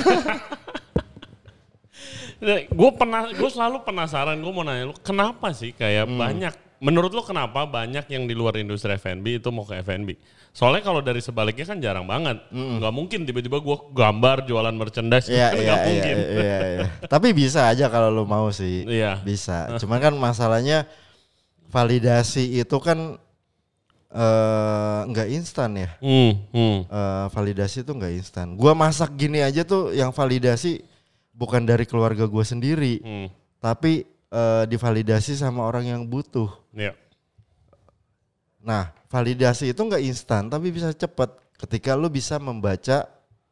[2.72, 4.40] Gue pernah, gue selalu penasaran.
[4.40, 6.16] Gue mau nanya lu, kenapa sih kayak Hmm.
[6.16, 6.54] banyak?
[6.80, 10.16] Menurut lu kenapa banyak yang di luar industri F&B itu mau ke F&B?
[10.50, 12.40] Soalnya kalau dari sebaliknya kan jarang banget.
[12.48, 15.28] Nggak mungkin tiba-tiba gue gambar jualan merchandise.
[15.28, 15.36] Hmm.
[15.36, 16.16] Iya, kan nggak iya, mungkin.
[16.16, 16.86] iya, iya.
[17.04, 18.88] Tapi bisa aja kalau lu mau sih.
[18.88, 19.20] Iya.
[19.20, 19.76] Bisa.
[19.76, 20.88] Cuman kan masalahnya
[21.70, 23.16] validasi itu kan
[24.10, 25.90] eh, nggak instan ya.
[26.02, 26.78] Hmm, hmm.
[26.90, 28.46] Eh, validasi itu nggak instan.
[28.58, 30.82] Gua masak gini aja tuh yang validasi
[31.32, 33.28] bukan dari keluarga gua sendiri, hmm.
[33.62, 36.50] tapi eh, divalidasi sama orang yang butuh.
[36.74, 36.92] Iya.
[38.60, 43.08] Nah, validasi itu nggak instan, tapi bisa cepat ketika lu bisa membaca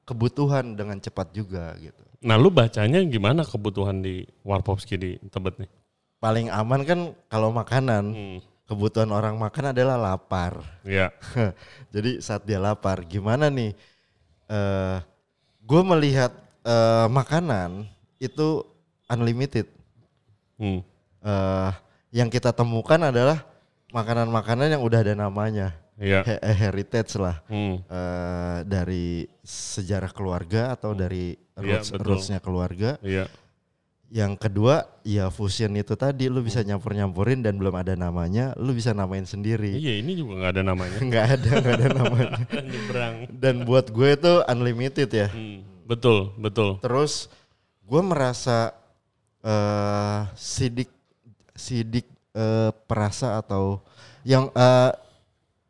[0.09, 2.01] kebutuhan dengan cepat juga gitu.
[2.25, 5.71] Nah lu bacanya gimana kebutuhan di Warpowski di Tebet nih?
[6.19, 7.01] Paling aman kan
[7.31, 8.39] kalau makanan, Hmm.
[8.67, 10.61] kebutuhan orang makan adalah lapar.
[10.83, 11.15] Iya.
[11.95, 13.73] Jadi saat dia lapar, gimana nih?
[14.49, 14.99] eh
[15.63, 16.33] gue melihat
[16.65, 17.85] eh, makanan
[18.17, 18.65] itu
[19.07, 19.69] unlimited.
[20.57, 20.81] Hmm.
[21.21, 21.71] Eh,
[22.11, 23.45] yang kita temukan adalah
[23.93, 26.25] makanan-makanan yang udah ada namanya, Iya.
[26.25, 27.45] He- heritage lah.
[27.47, 27.85] Hmm.
[27.85, 32.05] eh, dari sejarah keluarga atau dari Iya, roots betul.
[32.09, 32.97] rootsnya keluarga.
[33.05, 33.29] Iya.
[34.09, 36.73] Yang kedua, ya fusion itu tadi lu bisa Hmm.
[36.73, 39.77] nyampur-nyampurin dan belum ada namanya, lu bisa namain sendiri.
[39.77, 40.97] Iya ini juga nggak ada namanya.
[41.09, 42.31] Nggak ada, nggak ada namanya.
[43.43, 45.29] Dan buat gue itu unlimited ya.
[45.29, 45.61] Hmm.
[45.85, 46.81] Betul, betul.
[46.81, 47.29] Terus
[47.85, 48.73] gue merasa
[49.39, 50.89] eh sidik
[51.53, 53.85] sidik eh, perasa atau
[54.25, 54.93] yang eh,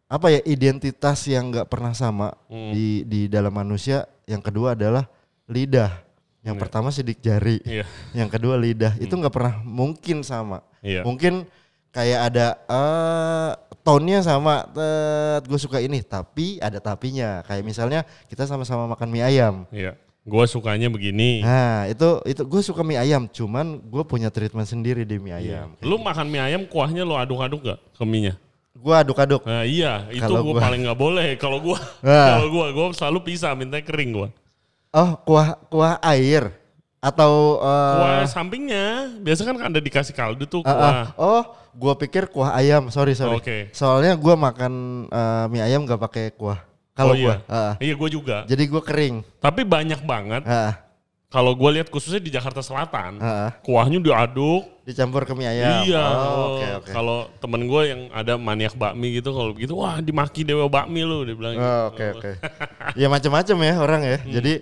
[0.09, 2.71] apa ya identitas yang nggak pernah sama Hmm.
[2.71, 4.07] di di dalam manusia.
[4.31, 5.11] Yang kedua adalah
[5.51, 6.07] lidah.
[6.49, 6.63] Yang Iya.
[6.65, 7.85] pertama sidik jari, Iya.
[8.17, 8.97] yang kedua lidah.
[8.97, 10.65] Itu nggak pernah mungkin sama.
[10.81, 11.05] Iya.
[11.05, 11.45] Mungkin
[11.93, 13.53] kayak ada eh
[13.85, 14.65] tone-nya sama,
[15.45, 17.45] gue suka ini, tapi ada tapinya.
[17.45, 19.69] Kayak misalnya kita sama-sama makan mie ayam.
[19.69, 19.93] Iya.
[20.29, 21.41] Gua sukanya begini.
[21.41, 25.69] Nah itu itu gue suka mie ayam, cuman gue punya treatment sendiri di mie Iya.
[25.69, 25.69] ayam.
[25.81, 28.37] Lu makan mie ayam kuahnya lu aduk-aduk gak ke mie-nya?
[28.79, 29.43] Gue aduk-aduk.
[29.43, 31.35] Nah, iya, itu gua- paling nggak boleh.
[31.35, 32.39] Kalau gua, Nah.
[32.39, 34.29] kalau gua, gua selalu pisah, minta kering gua.
[34.89, 36.49] Oh kuah kuah air
[36.99, 41.05] atau eh, Kuah sampingnya, biasa kan ada dikasih kaldu tuh eh, eh, kuah.
[41.15, 43.39] oh gue pikir kuah ayam, sorry sorry.
[43.39, 43.71] Oke.
[43.71, 44.73] Soalnya gue makan
[45.07, 46.59] eh, mie ayam gak pakai kuah.
[46.97, 47.79] Kalau Oh, gue, iya.
[47.79, 48.37] Iya, gua juga.
[48.43, 49.23] jadi gue kering.
[49.39, 50.43] Tapi banyak banget.
[50.43, 50.75] Heeh,
[51.29, 53.51] Kalau gua lihat khususnya di Jakarta Selatan, heeh.
[53.63, 54.67] kuahnya diaduk.
[54.83, 55.85] dicampur ke mie ayam.
[55.85, 56.01] Iya.
[56.03, 56.91] Oh, Oke oke.
[56.91, 61.23] Kalau temen gue yang ada maniak bakmi gitu, kalau begitu, wah dimaki dewa bakmi lu,
[61.23, 61.55] dia bilang.
[61.55, 61.63] gitu.
[61.63, 62.33] Oh, Oke oke.
[62.97, 64.17] Ya macam-macam ya orang ya.
[64.19, 64.33] Hmm.
[64.33, 64.53] Jadi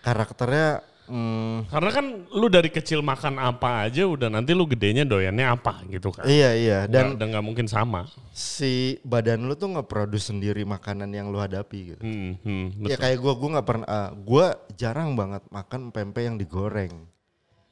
[0.00, 5.46] karakternya hmm, Karena kan lu dari kecil makan apa aja, udah nanti lu gedenya doyannya
[5.46, 6.24] apa gitu kan.
[6.24, 8.06] iya iya Dan udah nggak mungkin sama.
[8.30, 12.02] si badan lu tuh nge-produce sendiri makanan yang lu hadapi gitu.
[12.02, 13.00] Hmm, hmm, Ya betul.
[13.04, 16.94] kayak gua gua nggak pernah ah, gua jarang banget makan pempek yang digoreng.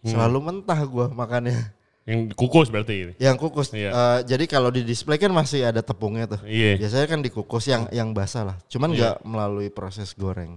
[0.02, 0.10] Hmm.
[0.12, 1.74] Selalu mentah gua makannya.
[2.08, 3.12] Yang kukus berarti ini.
[3.20, 3.68] Yang kukus.
[3.70, 3.90] Iya.
[3.92, 6.40] eh, jadi kalau di display kan masih ada tepungnya tuh.
[6.42, 6.80] Iya.
[6.80, 8.56] Biasanya kan dikukus yang yang basah lah.
[8.66, 10.56] Cuman nggak melalui proses goreng.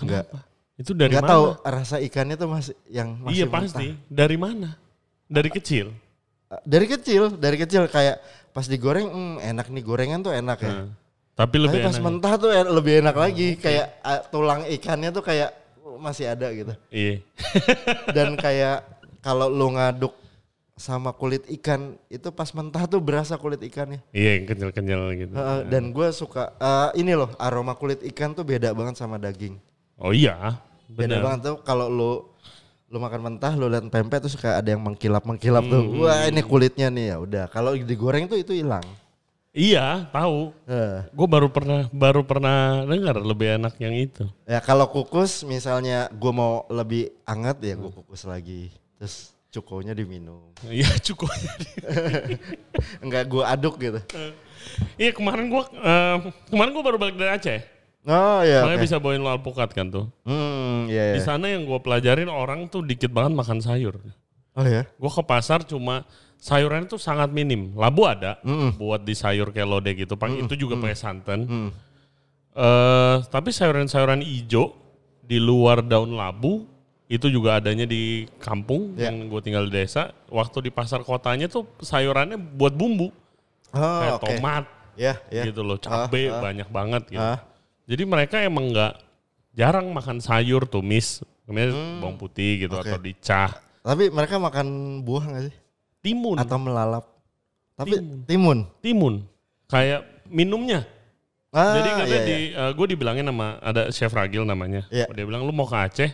[0.00, 0.24] Nggak
[0.74, 1.32] Itu dari nggak mana?
[1.32, 3.60] tahu rasa ikannya tuh masih yang masih iya mentah.
[3.60, 3.86] pasti.
[4.06, 4.68] Dari mana?
[5.26, 5.90] Dari kecil.
[6.48, 8.16] Eh, Dari kecil, dari kecil kayak
[8.50, 10.70] pas digoreng hmm, enak nih gorengan tuh enak ya.
[10.72, 10.86] Nah,
[11.34, 12.04] tapi lebih Tapi pas enak.
[12.04, 16.46] mentah tuh en- lebih enak lagi kayak ah, tulang ikannya tuh kayak oh, masih ada
[16.50, 16.72] gitu.
[16.88, 17.20] Iya.
[18.16, 18.86] Dan kayak
[19.18, 20.14] kalau lu ngaduk
[20.78, 23.98] sama kulit ikan itu pas mentah tuh berasa kulit ikannya.
[24.10, 25.34] Iya, yang kenyal-kenyal gitu.
[25.66, 29.58] Dan gue suka eh, ini loh aroma kulit ikan tuh beda banget sama daging.
[29.98, 30.58] Oh iya.
[30.88, 31.20] Benar.
[31.20, 32.12] banget tuh kalau lu
[32.88, 35.82] lu makan mentah lu lihat pempek tuh suka ada yang mengkilap mengkilap tuh.
[35.84, 36.00] Hmm.
[36.00, 37.44] Wah ini kulitnya nih ya udah.
[37.50, 38.84] Kalau digoreng tuh itu hilang.
[39.52, 40.54] Iya, tahu.
[40.70, 44.24] Eh, Gue baru pernah baru pernah dengar lebih enak yang itu.
[44.46, 47.88] Ya kalau kukus misalnya gue mau lebih hangat ya Hmm.
[47.88, 48.70] gue kukus lagi.
[48.96, 50.54] Terus cukonya diminum.
[50.64, 51.28] Iya cukup.
[53.02, 54.00] Enggak gue aduk gitu.
[54.94, 56.16] Iya kemarin gua eh,
[56.50, 57.60] kemarin gua baru balik dari Aceh.
[58.08, 58.64] Oh iya.
[58.64, 58.86] Makanya oke.
[58.88, 60.08] bisa bawain lo alpukat kan tuh.
[60.24, 61.26] Hmm, iya, Di iya.
[61.28, 64.00] sana yang gue pelajarin orang tuh dikit banget makan sayur.
[64.56, 64.88] Oh ya.
[64.88, 66.08] Gue ke pasar cuma
[66.40, 67.76] sayurannya tuh sangat minim.
[67.76, 68.80] Labu ada Mm-mm.
[68.80, 70.16] buat di sayur kayak lodeh gitu.
[70.16, 71.40] Pak itu juga pakai santan.
[71.44, 71.70] Hmm.
[72.58, 74.72] Eh, tapi sayuran-sayuran hijau
[75.22, 76.64] di luar daun labu
[77.06, 79.08] itu juga adanya di kampung Ya.
[79.12, 80.16] yang gue tinggal di desa.
[80.26, 83.12] Waktu di pasar kotanya tuh sayurannya buat bumbu
[83.68, 84.26] Oh, kayak oke.
[84.32, 84.64] tomat
[84.96, 85.44] Ya, ya.
[85.44, 87.20] gitu loh, cabe banyak banget gitu.
[87.22, 87.38] Ah.
[87.88, 88.92] Jadi mereka emang nggak
[89.56, 92.84] jarang makan sayur tumis, kemudian bawang putih gitu Hmm.
[92.84, 92.90] Oke.
[92.92, 93.50] atau dicah.
[93.80, 94.66] Tapi mereka makan
[95.00, 95.54] buah nggak sih?
[95.98, 97.08] Timun, Atau melalap?
[97.74, 98.18] Tapi Timun.
[98.28, 98.58] timun.
[98.78, 99.14] timun,
[99.66, 100.84] kayak minumnya.
[101.48, 102.64] Ah, Jadi katanya iya, di, iya.
[102.76, 104.84] gue dibilangin sama ada chef Ragil namanya.
[104.92, 105.08] Iya.
[105.08, 106.10] Dia bilang lu mau ke Aceh.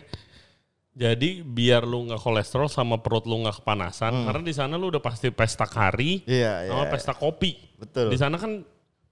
[0.95, 5.03] Jadi biar lu nggak kolesterol sama perut lu nggak kepanasan, karena di sana lu udah
[5.03, 6.31] pasti pesta kari Hmm.
[6.31, 6.69] Iya, iya.
[6.71, 7.51] sama pesta kopi.
[7.75, 8.15] Betul.
[8.15, 8.63] Di sana kan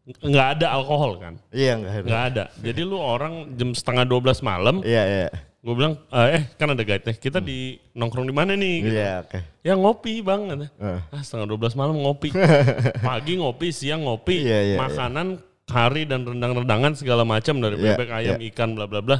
[0.03, 2.03] nggak ada alkohol kan, Iya enggak ada.
[2.03, 2.43] nggak ada.
[2.59, 5.27] Jadi lu orang jam setengah 12 malam, Iya, iya.
[5.63, 8.75] gue bilang eh eh, kan ada guide kita di nongkrong di mana nih?
[8.83, 8.95] Gitu.
[8.99, 9.39] Iya, oke.
[9.63, 10.99] Ya ngopi bang, Eh.
[11.07, 12.35] ah, setengah 12 malam ngopi,
[13.07, 18.09] pagi ngopi, siang ngopi, Iya, iya, makanan kari dan rendang-rendangan segala macam dari Iya, bebek,
[18.11, 19.17] ayam, ikan, bla bla bla.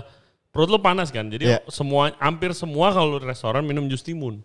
[0.51, 1.59] Perut lu panas kan, jadi Iya.
[1.71, 4.43] semua hampir semua kalau di restoran minum jus timun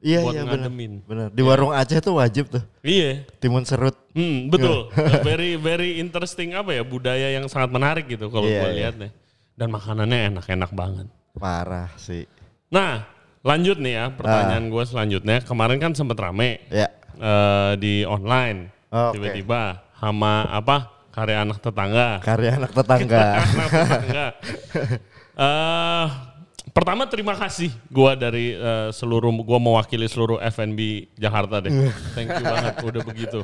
[0.00, 0.56] Iya, buat iya benar.
[0.64, 0.92] ngademin.
[1.04, 1.28] Benar.
[1.28, 3.92] Di warung Aceh tuh wajib tuh Iya, timun serut.
[4.12, 4.88] hmm, betul.
[5.28, 8.76] very very interesting apa ya budaya yang sangat menarik gitu kalau Iya, gue iya.
[8.80, 9.10] lihat nih.
[9.54, 11.06] Dan makanannya enak-enak banget.
[11.32, 12.24] Parah sih.
[12.68, 13.04] Nah,
[13.40, 15.36] lanjut nih ya pertanyaan gue selanjutnya.
[15.42, 16.88] Kemarin kan sempet rame Ya.
[17.14, 19.20] eh, di online Oke.
[19.20, 22.24] tiba-tiba sama apa karya anak tetangga.
[22.24, 23.24] Karya anak tetangga.
[23.44, 24.26] anak tetangga.
[25.40, 26.06] Eh,
[26.70, 31.70] pertama terima kasih gua dari eh, seluruh gua mewakili seluruh FNB Jakarta deh.
[32.16, 33.38] Thank you banget udah begitu.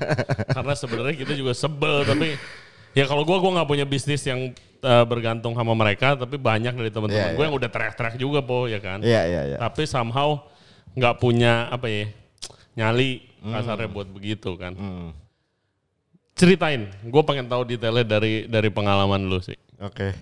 [0.51, 2.39] Karena sebenarnya kita juga sebel tapi
[2.95, 6.91] ya kalau gua gua nggak punya bisnis yang eh, bergantung sama mereka tapi banyak dari
[6.93, 7.49] teman-teman Iya, gue iya.
[7.51, 9.03] yang udah teriak-teriak juga po ya kan.
[9.03, 9.59] Iya, iya, iya.
[9.59, 10.43] Tapi somehow
[10.97, 12.09] nggak punya apa ya
[12.77, 14.73] nyali kasarnya buat begitu kan.
[14.75, 15.11] Hmm.
[16.37, 19.57] Ceritain, gue pengen tahu detailnya dari dari pengalaman lu sih.
[19.81, 20.13] Oke.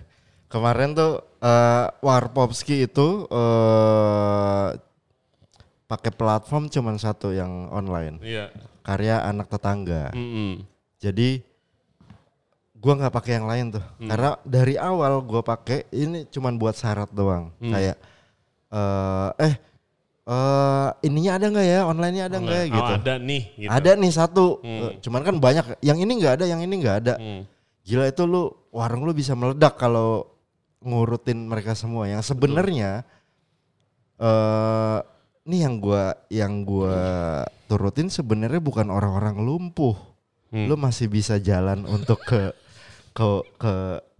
[0.55, 4.67] Kemarin tuh eh Warpopski itu eh
[5.85, 8.23] pakai platform cuman satu yang online.
[8.23, 8.55] Iya.
[8.79, 10.15] Karya anak tetangga.
[10.15, 10.63] Mm-mm.
[11.03, 11.43] Jadi
[12.79, 13.83] gua nggak pakai yang lain tuh.
[13.99, 17.51] Karena dari awal gua pakai ini cuman buat syarat doang.
[17.59, 17.99] Kayak
[18.71, 19.53] eh eh
[20.25, 21.79] eh ininya ada nggak ya?
[21.83, 22.91] Online-nya ada nggak ya Oh, gitu.
[22.95, 23.43] ada nih.
[23.59, 23.69] Gitu.
[23.69, 24.45] Ada nih satu.
[24.63, 24.79] Hmm.
[24.87, 25.83] Eh, Cuman kan banyak.
[25.83, 27.13] Yang ini nggak ada, yang ini nggak ada.
[27.19, 27.43] Hmm.
[27.85, 30.33] Gila itu lu warung lu bisa meledak kalau
[30.85, 32.05] ngurutin mereka semua.
[32.05, 33.03] Yang sebenarnya
[34.15, 34.99] eh
[35.45, 36.97] ini yang gua yang gua
[37.67, 39.97] turutin sebenarnya bukan orang-orang lumpuh.
[40.53, 40.69] Hmm.
[40.69, 42.53] Lu masih bisa jalan untuk ke
[43.11, 43.27] ke
[43.59, 43.75] ke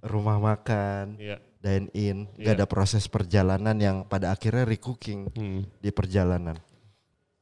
[0.05, 1.37] rumah makan, Iya.
[1.57, 2.53] dine in, Iya.
[2.53, 5.61] gak ada proses perjalanan yang pada akhirnya recooking Hmm.
[5.81, 6.59] di perjalanan.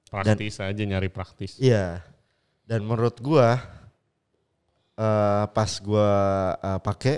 [0.07, 1.57] Praktis aja nyari praktis.
[1.59, 2.05] Iya.
[2.63, 3.59] Dan menurut gua
[4.93, 6.09] eh pas gua
[6.55, 7.17] eh, pakai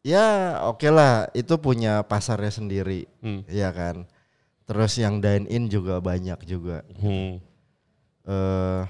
[0.00, 3.44] ya oke lah itu punya pasarnya sendiri, Hmm.
[3.46, 4.04] ya kan.
[4.64, 6.86] Terus yang dine in juga banyak juga.
[6.96, 7.42] Hmm.
[8.22, 8.82] eh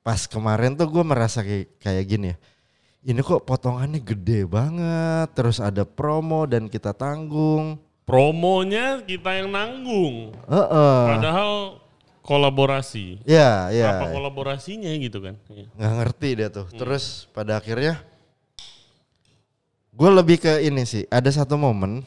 [0.00, 2.36] pas kemarin tuh gue merasa kayak kayak gini ya.
[3.00, 7.80] Ini kok potongannya gede banget, terus ada promo dan kita tanggung.
[8.04, 10.34] Promonya kita yang nanggung.
[10.48, 10.98] Heeh.
[11.16, 11.80] Padahal
[12.20, 13.22] kolaborasi.
[13.24, 14.02] Ya, ya.
[14.02, 15.34] Apa kolaborasinya gitu kan?
[15.48, 15.66] Iya.
[15.76, 16.66] nggak ngerti dia tuh.
[16.72, 18.02] Terus pada akhirnya
[19.94, 21.04] gue lebih ke ini sih.
[21.10, 22.02] Ada satu momen,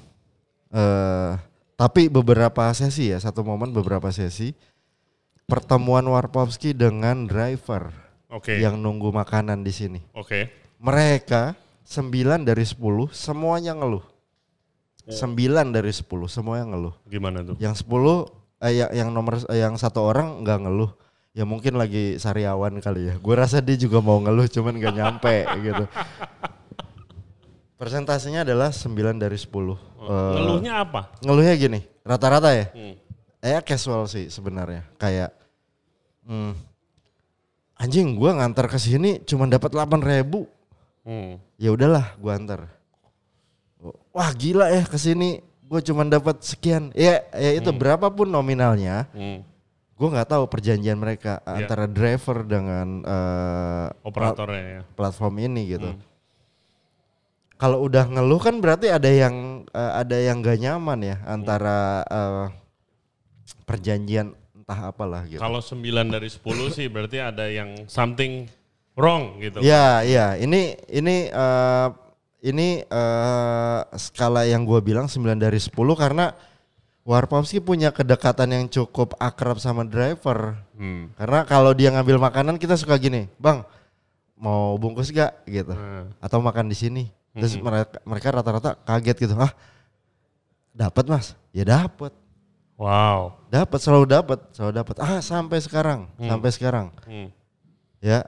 [0.73, 1.33] eh
[1.73, 4.53] tapi beberapa sesi ya, satu momen beberapa sesi
[5.49, 7.91] pertemuan Warpowski dengan driver
[8.31, 8.61] Oke.
[8.61, 9.99] yang nunggu makanan di sini.
[10.15, 10.47] Oke.
[10.79, 12.79] Mereka 9 dari 10
[13.11, 14.05] semuanya ngeluh.
[15.11, 16.95] 9 dari 10 semuanya ngeluh.
[17.09, 17.59] Gimana tuh?
[17.59, 20.91] Yang 10 eh, yang, yang nomor eh, yang satu orang nggak ngeluh.
[21.33, 23.15] Ya mungkin lagi sariawan kali ya.
[23.17, 25.85] Gue rasa dia juga mau ngeluh cuman gak nyampe gitu.
[27.83, 29.75] Persentasenya adalah 9 dari 10.
[29.99, 31.11] Eh, Ngeluhnya apa?
[31.19, 32.71] ngeluhnya gini, rata-rata ya.
[32.71, 32.95] Hmm.
[33.43, 34.87] Eh casual sih sebenarnya.
[34.95, 35.35] Kayak
[36.23, 36.55] hmm,
[37.75, 40.47] anjing gua ngantar ke sini cuma dapat 8 ribu.
[41.03, 41.35] Hmm.
[41.59, 42.71] Ya udahlah gua antar.
[44.15, 46.95] Wah gila ya ke sini gue cuma dapat sekian.
[46.95, 49.43] Ya ya itu berapapun nominalnya, Hmm.
[49.91, 51.67] gue nggak tahu perjanjian mereka Iya.
[51.67, 54.81] antara driver dengan eh, Operatornya ya.
[54.95, 55.91] platform ini gitu.
[55.91, 56.12] Hmm.
[57.57, 62.45] Kalau udah ngeluh kan berarti ada yang eh, ada yang gak nyaman ya antara eh,
[63.63, 65.39] perjanjian entah apalah gitu.
[65.39, 66.39] Kalau 9 dari 10
[66.75, 68.47] sih berarti ada yang something
[68.95, 69.59] wrong gitu.
[69.63, 70.35] Ya, ya.
[70.39, 71.87] Ini ini eh,
[72.43, 76.35] ini eh, skala yang gue bilang 9 dari 10 karena
[77.03, 80.55] Warpowski punya kedekatan yang cukup akrab sama driver.
[80.79, 81.11] Hmm.
[81.19, 83.59] Karena kalau dia ngambil makanan kita suka gini, bang
[84.39, 86.07] mau bungkus gak gitu, Nah.
[86.23, 87.03] atau makan di sini.
[87.33, 89.49] Terus mereka mereka rata-rata kaget gitu, ah
[90.69, 92.13] dapat mas, ya dapat,
[92.77, 93.37] Wow.
[93.49, 94.95] dapat selalu dapat, selalu dapat.
[95.01, 96.29] Ah sampai sekarang, Hmm.
[96.29, 97.29] sampai sekarang, Hmm.
[98.01, 98.25] ya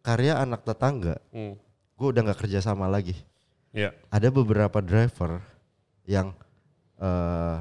[0.00, 1.60] karya anak tetangga, Hmm.
[1.96, 3.16] gue udah nggak kerja sama lagi.
[3.72, 3.92] Ya.
[4.08, 5.40] Ada beberapa driver
[6.08, 6.32] yang
[6.96, 7.58] eh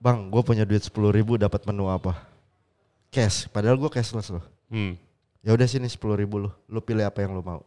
[0.00, 2.16] bang, gue punya duit sepuluh ribu dapat menu apa?
[3.12, 4.44] Cash, padahal gue cashless loh.
[4.72, 4.96] Hmm.
[5.44, 7.60] Ya udah sini sepuluh ribu lo, lo pilih apa yang lo mau.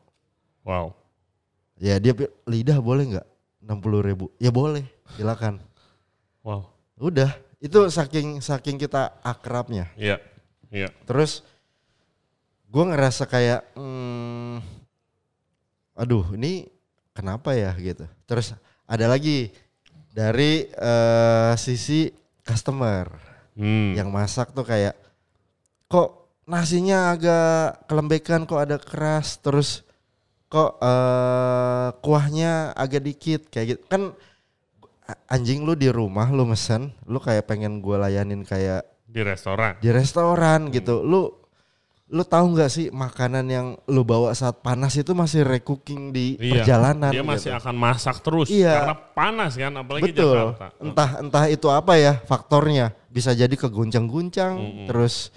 [0.66, 0.94] Wow.
[1.78, 2.14] Ya dia
[2.46, 3.28] lidah boleh nggak?
[3.64, 4.84] enam puluh ribu, ya boleh,
[5.16, 5.56] silakan.
[6.44, 6.68] Wow.
[7.00, 7.32] Udah,
[7.64, 9.88] itu saking saking kita akrabnya.
[9.96, 10.20] Iya.
[10.68, 10.92] Iya.
[11.08, 11.48] Terus
[12.68, 14.60] gue ngerasa kayak, hmm,
[15.96, 16.68] aduh ini
[17.16, 18.04] kenapa ya gitu.
[18.28, 18.52] Terus
[18.84, 19.56] ada lagi
[20.12, 22.12] dari eh, sisi
[22.44, 23.94] customer Hmm.
[23.94, 24.98] yang masak tuh kayak,
[25.86, 29.86] kok nasinya agak kelembekan, kok ada keras, terus
[30.54, 33.82] kok eh, kuahnya agak dikit kayak gitu.
[33.89, 34.13] Kan
[35.28, 39.82] anjing lu di rumah lu mesen, lu kayak pengen gue layanin kayak Di restoran.
[39.82, 41.02] di restoran gitu.
[41.02, 41.42] Lu
[42.13, 46.62] lu tahu nggak sih makanan yang lu bawa saat panas itu masih recooking di Iya.
[46.62, 47.58] perjalanan Dia masih gitu.
[47.58, 48.74] akan masak terus Iya.
[48.78, 50.38] karena panas kan apalagi Betul.
[50.54, 50.66] Jakarta.
[50.78, 52.94] Entah entah itu apa ya faktornya.
[53.10, 54.54] Bisa jadi keguncang-guncang
[54.86, 55.34] terus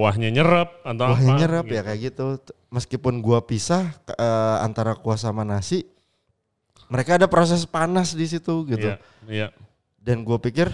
[0.00, 1.40] Kuahnya nyerap atau kuahnya apa?
[1.44, 1.76] nyerap gitu.
[1.76, 2.24] ya kayak gitu.
[2.72, 5.84] Meskipun gua pisah eh, antara kuah sama nasi,
[6.88, 8.88] mereka ada proses panas di situ gitu.
[8.88, 8.96] Iya.
[9.28, 9.48] Iya.
[10.00, 10.72] Dan gue pikir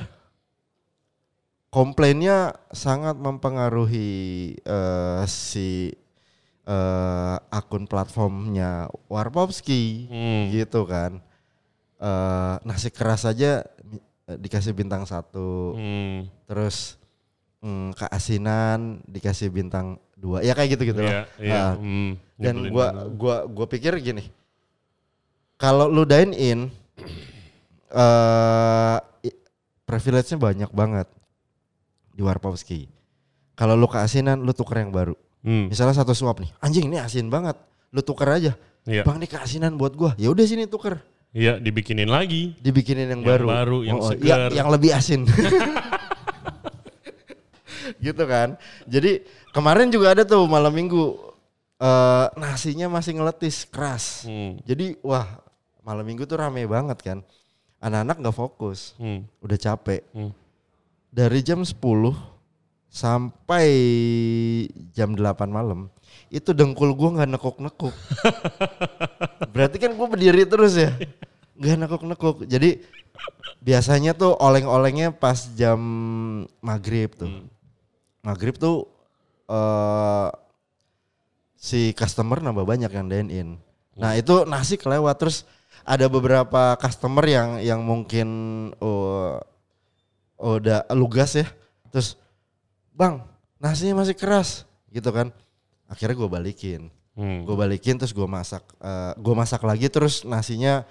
[1.68, 4.10] komplainnya sangat mempengaruhi
[4.56, 5.90] eh, si
[6.66, 10.42] eh, akun platformnya Warpowski Hmm.
[10.50, 11.18] gitu kan.
[11.96, 13.64] Eh, nasi keras aja
[14.26, 16.26] dikasih bintang satu, Hmm.
[16.46, 16.98] terus
[17.58, 21.22] mm, keasinan dikasih bintang dua, ya kayak gitu gitu Iya.
[21.36, 21.54] Iya.
[21.54, 22.10] Nah, Hmm.
[22.36, 24.24] dan Nyebelin gua gua gua pikir gini.
[25.56, 26.60] Kalau lu dine in
[27.92, 29.38] eh i-
[29.84, 31.08] privilege-nya banyak banget
[32.12, 32.88] di Warpowski.
[33.54, 35.14] Kalau lu keasinan lu tuker yang baru.
[35.40, 35.70] Hmm.
[35.70, 36.50] Misalnya satu suap nih.
[36.58, 37.56] Anjing ini asin banget.
[37.88, 38.52] Lu tuker aja.
[38.84, 39.02] Iya.
[39.02, 40.12] Bang ini keasinan buat gua.
[40.16, 41.00] Ya udah sini tuker.
[41.36, 42.56] Iya, dibikinin lagi.
[42.58, 43.46] Dibikinin yang, Yang baru.
[43.46, 44.48] baru, yang Oh, oh, segar.
[44.52, 45.24] yang lebih asin.
[48.06, 48.56] gitu kan.
[48.84, 51.18] Jadi kemarin juga ada tuh malam minggu
[51.76, 54.24] eh nasinya masih ngeletis keras.
[54.24, 54.56] Hmm.
[54.64, 55.26] Jadi wah
[55.84, 57.18] malam minggu tuh rame banget kan.
[57.76, 59.28] Anak-anak nggak fokus, Hmm.
[59.44, 60.00] udah capek.
[60.16, 60.32] Hmm.
[61.12, 62.16] Dari jam 10
[62.88, 63.68] sampai
[64.96, 65.92] jam 8 malam
[66.32, 67.94] itu dengkul gua nggak nekuk-nekuk.
[69.54, 70.96] Berarti kan gua berdiri terus ya.
[71.56, 72.36] Nggak nekuk-nekuk.
[72.48, 72.80] Jadi
[73.60, 75.78] biasanya tuh oleng-olengnya pas jam
[76.64, 77.28] maghrib tuh.
[77.28, 77.46] Hmm.
[78.26, 78.90] Maghrib tuh
[79.46, 80.28] eh
[81.56, 83.48] si customer nambah banyak yang dine in.
[83.94, 85.46] Nah itu nasi kelewat terus
[85.86, 88.26] ada beberapa customer yang yang mungkin
[88.82, 89.38] oh,
[90.36, 91.46] udah lugas ya.
[91.94, 92.18] Terus
[92.90, 93.22] bang
[93.56, 95.30] nasinya masih keras gitu kan.
[95.86, 97.46] Akhirnya gue balikin, Hmm.
[97.46, 98.66] gue balikin terus gue masak,
[99.16, 100.82] gue masak lagi terus nasinya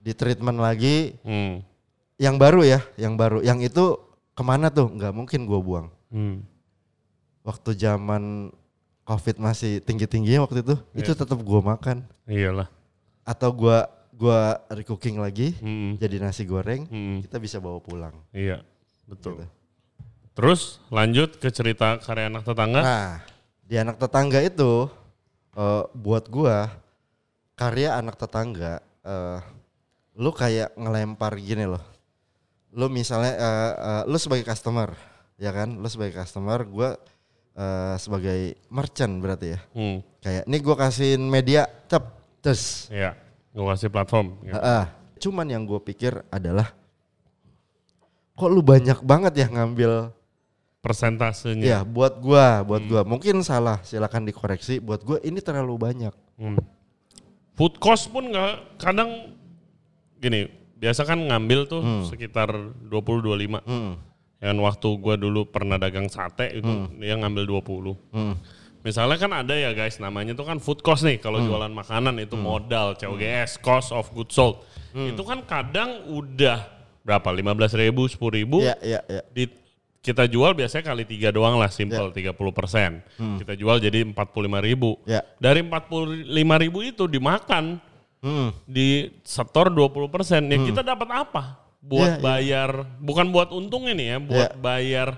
[0.00, 1.14] di treatment lagi.
[1.20, 1.60] Hmm.
[2.18, 3.94] Yang baru ya, yang baru, yang itu
[4.34, 4.88] ke mana tuh?
[4.90, 6.40] Nggak mungkin gue buang Hmm.
[7.48, 8.52] Waktu zaman
[9.02, 11.18] covid masih tinggi tingginya waktu itu itu Iya.
[11.18, 12.68] tetap gua makan Iyalah.
[13.24, 15.96] atau gua gua recooking lagi Hmm.
[15.96, 17.24] jadi nasi goreng Hmm.
[17.24, 18.60] kita bisa bawa pulang Iya,
[19.06, 19.40] betul.
[19.40, 19.46] Gitu.
[20.34, 22.80] Terus lanjut ke cerita karya anak tetangga.
[22.80, 23.10] nah
[23.64, 24.86] di anak tetangga itu
[25.54, 26.68] eh, buat gua
[27.54, 29.40] karya anak tetangga eh,
[30.14, 31.82] lu kayak ngelempar gini loh
[32.70, 34.92] lu misalnya eh, eh, lu sebagai customer
[35.36, 36.98] ya kan lu sebagai customer gua
[37.58, 39.98] eh, sebagai merchant berarti ya Hmm.
[40.18, 42.04] kayak nih gue kasihin media cep
[42.38, 43.18] terus Iya,
[43.50, 44.38] gue kasih platform.
[44.40, 44.54] gitu.
[44.54, 44.84] Heeh.
[45.18, 46.70] cuman yang gue pikir adalah
[48.32, 50.14] kok lu banyak banget ya ngambil
[50.78, 51.66] Persentasenya.
[51.66, 56.54] ya buat gua buat gua mungkin salah silakan dikoreksi buat gua ini terlalu banyak Hmm.
[57.52, 59.34] Food cost pun nggak kadang
[60.14, 62.46] gini, biasa kan ngambil tuh sekitar
[62.86, 63.58] 20-25.
[63.60, 63.92] hmm.
[64.38, 68.14] Yang waktu gua dulu pernah dagang sate itu dia ngambil 20.
[68.14, 68.34] Hmm.
[68.86, 72.38] Misalnya kan ada ya guys namanya tuh kan food cost nih kalau jualan makanan itu
[72.38, 74.62] modal COGS cost of goods sold.
[74.94, 76.62] Itu kan kadang udah
[77.02, 79.48] berapa 15 ribu 10 ribu ya ya ya di
[79.98, 83.02] kita jual biasanya kali tiga doang lah simple 30 persen.
[83.18, 84.14] Kita jual jadi 45
[84.62, 84.94] ribu.
[85.04, 85.26] Ya.
[85.42, 87.82] Dari 45 ribu itu dimakan
[88.18, 88.50] Hmm.
[88.66, 90.50] di setor 20%.
[90.50, 91.67] Ya kita dapat apa?
[91.88, 92.22] Buat Iya, iya.
[92.22, 92.70] bayar,
[93.00, 94.60] bukan buat untung ini ya, buat Iya.
[94.60, 95.08] bayar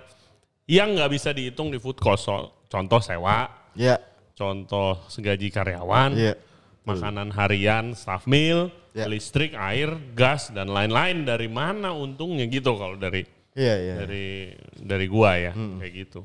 [0.71, 2.31] yang nggak bisa dihitung di food cost.
[2.31, 3.99] So- Contoh sewa, Ya,
[4.39, 6.35] contoh segaji karyawan, Iya.
[6.87, 9.11] makanan harian, staff meal, Iya.
[9.11, 11.27] listrik, air, gas dan lain-lain.
[11.27, 13.27] Dari mana untungnya gitu kalau dari
[13.59, 13.95] iya, iya.
[13.99, 16.23] dari dari gua ya kayak gitu.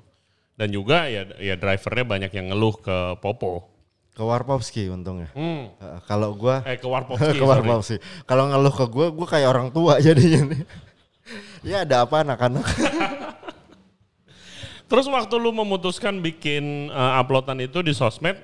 [0.54, 3.74] Dan juga ya ya drivernya banyak yang ngeluh ke Popo.
[4.16, 5.28] Ke Warpowski untungnya.
[5.36, 5.76] Hmm.
[6.08, 7.36] Kalau gua Eh ke Warpowski.
[7.36, 7.52] ke sorry.
[7.52, 7.98] Warpowski.
[8.24, 10.64] Kalau ngeluh ke gua, gua kayak orang tua jadinya nih.
[11.68, 12.64] ya ada apa anak-anak?
[14.90, 18.38] Terus waktu lu memutuskan bikin uh, uploadan itu di sosmed,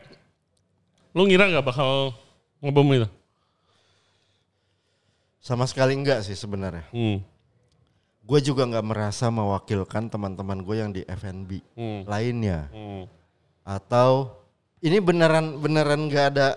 [1.14, 2.18] lu ngira nggak bakal
[2.60, 3.08] ngebom itu?
[5.38, 6.86] Sama sekali enggak sih sebenarnya.
[6.90, 7.22] Hmm.
[8.26, 12.02] Gue juga nggak merasa mewakilkan teman-teman gue yang di FNB Hmm.
[12.10, 12.70] lainnya.
[12.74, 13.06] Hmm.
[13.62, 14.41] Atau
[14.82, 16.48] ini beneran beneran nggak ada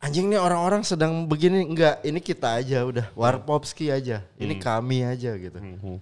[0.00, 2.00] anjing nih orang-orang sedang begini enggak.
[2.04, 4.24] Ini kita aja udah Warpopski aja.
[4.40, 5.60] Ini kami aja gitu.
[5.60, 6.00] Hmm.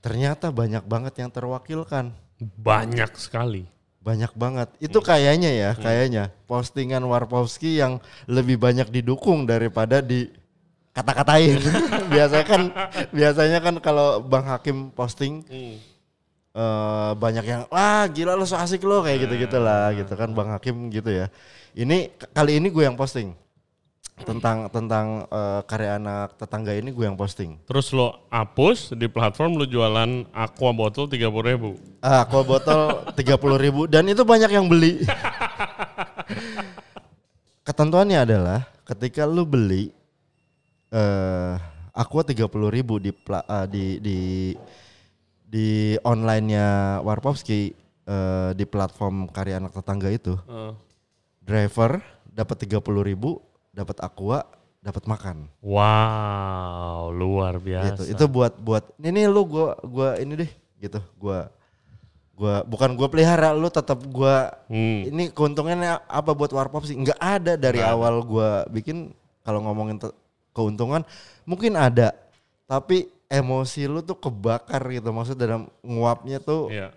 [0.00, 2.12] Ternyata banyak banget yang terwakilkan.
[2.40, 3.68] Banyak sekali.
[4.00, 4.72] Banyak banget.
[4.80, 10.32] Itu kayaknya ya, kayaknya postingan Warpowski yang lebih banyak didukung daripada di
[10.96, 11.60] kata-katain.
[12.16, 12.62] biasanya kan
[13.12, 15.76] biasanya kan kalau Bang Hakim posting Hmm.
[16.54, 20.50] Eh, banyak yang wah gila lo so asik lo kayak gitu-gitu lah gitu kan Bang
[20.50, 21.26] Hakim gitu ya.
[21.74, 23.34] Ini kali ini gue yang posting
[24.20, 27.56] tentang tentang eh, karya anak tetangga ini gue yang posting.
[27.64, 31.80] Terus lo hapus di platform lu jualan aqua botol 30 ribu.
[32.04, 35.00] Ah, aqua botol 30 ribu dan itu banyak yang beli.
[37.66, 39.92] Ketentuannya adalah ketika lu beli
[40.90, 41.54] eh
[41.94, 44.18] aqua 30 ribu di pla- ah, di di
[45.50, 45.68] di
[46.00, 46.66] online-nya
[47.02, 47.74] Warpowski
[48.06, 50.70] eh, di platform karya anak tetangga itu Uh.
[51.40, 54.46] driver dapat 30 ribu dapat aqua
[54.78, 57.84] dapat makan Wow, luar biasa.
[58.00, 61.50] gitu itu buat buat ini lu gua gua ini deh gitu gua
[62.32, 65.04] gua bukan gua pelihara lu tetap gua Hmm.
[65.04, 69.98] ini keuntungannya apa buat warpop sih nggak ada dari awal gua bikin kalau ngomongin
[70.50, 71.02] keuntungan
[71.42, 72.14] mungkin ada
[72.64, 76.90] tapi emosi lu tuh kebakar gitu maksud dalam nguapnya tuh Iya.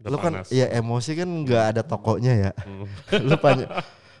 [0.00, 0.48] Udah lu kan panas.
[0.48, 2.88] ya emosi kan nggak ada tokonya ya Hmm.
[3.28, 3.68] lu banyak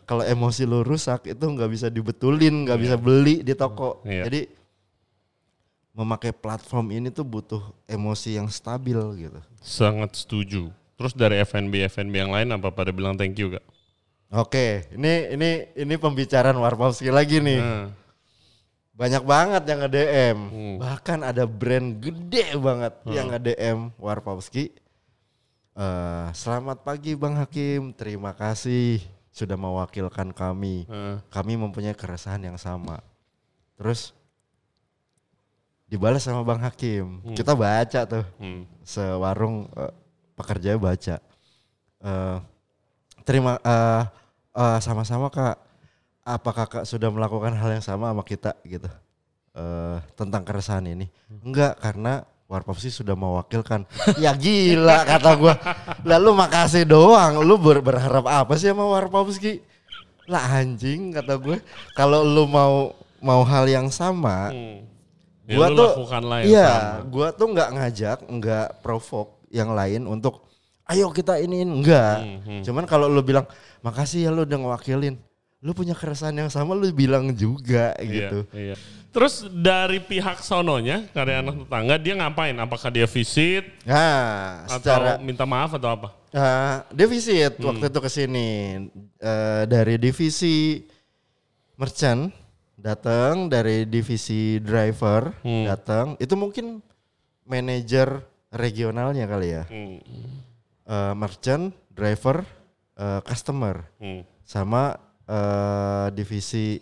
[0.04, 4.28] kalau emosi lu rusak itu nggak bisa dibetulin nggak bisa beli di toko Iya.
[4.28, 4.40] jadi
[5.92, 10.68] memakai platform ini tuh butuh emosi yang stabil gitu Sangat setuju.
[10.94, 13.64] Terus dari FNB FNB yang lain apa pada bilang thank you gak?
[14.26, 17.86] oke ini ini ini pembicaraan Warpowski lagi nih Nah,
[18.94, 20.76] banyak banget yang nge DM Hmm.
[20.78, 24.70] bahkan ada brand gede banget yang nge DM Warpowski
[25.74, 29.02] Eh, selamat pagi Bang Hakim terima kasih
[29.34, 33.02] sudah mewakilkan kami eh, kami mempunyai keresahan yang sama.
[33.74, 34.14] Terus
[35.90, 37.26] dibalas sama Bang Hakim.
[37.34, 38.86] Kita baca tuh hmm.
[38.86, 39.90] sewarung eh,
[40.38, 41.18] pekerja baca.
[41.98, 42.38] Eh,
[43.26, 44.02] terima eh,
[44.54, 45.58] eh, sama-sama Kak.
[46.24, 48.88] Apa Kakak sudah melakukan hal yang sama sama kita gitu?
[49.54, 51.06] Eh, tentang keresahan ini.
[51.44, 53.84] Enggak karena Warpopsi sudah mewakilkan.
[54.24, 55.54] ya gila kata gua.
[56.02, 57.40] Lalu makasih doang.
[57.40, 59.60] Lu ber- berharap apa sih sama Warpopski?
[60.24, 61.60] Lah anjing kata gue.
[61.92, 64.84] Kalau lu mau mau hal yang sama, Hmm.
[65.44, 67.00] Ya, gua lu tuh lakukanlah yang iya, sama.
[67.12, 70.48] gua tuh nggak ngajak, nggak provoke yang lain untuk
[70.88, 72.16] ayo kita ini enggak.
[72.24, 72.62] Hmm, hmm.
[72.64, 73.44] Cuman kalau lu bilang
[73.84, 75.20] makasih ya lu udah ngewakilin.
[75.64, 78.44] Lu punya keresahan yang sama lu bilang juga gitu.
[78.52, 78.76] Iya, iya.
[79.08, 82.52] Terus dari pihak sononya, karya anak tetangga, dia ngapain?
[82.60, 86.08] Apakah dia visit Nah, atau secara minta maaf atau apa?
[86.34, 87.72] uh, defisit Hmm.
[87.72, 88.48] waktu itu ke sini
[89.16, 90.84] Eh, dari divisi
[91.80, 92.28] merchant
[92.76, 95.64] datang, dari divisi driver Hmm.
[95.64, 96.06] datang.
[96.20, 96.84] Itu mungkin
[97.48, 98.20] manajer
[98.52, 99.64] regionalnya kali ya.
[99.64, 99.96] Hmm.
[100.84, 102.44] Eh, merchant, driver,
[103.00, 104.28] eh, customer, Hmm.
[104.44, 106.78] sama eh, divisi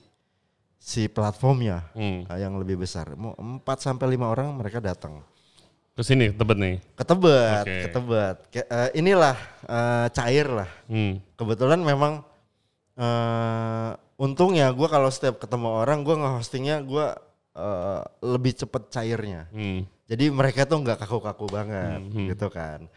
[0.76, 2.26] si platformnya Hmm.
[2.26, 3.14] eh, yang lebih besar.
[3.14, 5.22] Mau 4 sampai lima orang mereka datang.
[5.92, 6.76] Ke sini tebet nih.
[6.96, 7.76] Ke Tebet, Oke.
[7.78, 8.36] ke Tebet.
[8.48, 10.70] Ke- eh, inilah eh, cair lah.
[10.86, 11.20] Hmm.
[11.34, 12.24] Kebetulan memang
[12.92, 17.06] eh untungnya gue kalau setiap ketemu orang gue nge-hostingnya gue
[17.52, 19.46] eh, lebih cepet cairnya.
[19.50, 19.84] Hmm.
[20.08, 22.88] Jadi mereka tuh nggak kaku-kaku banget Hmm, gitu kan.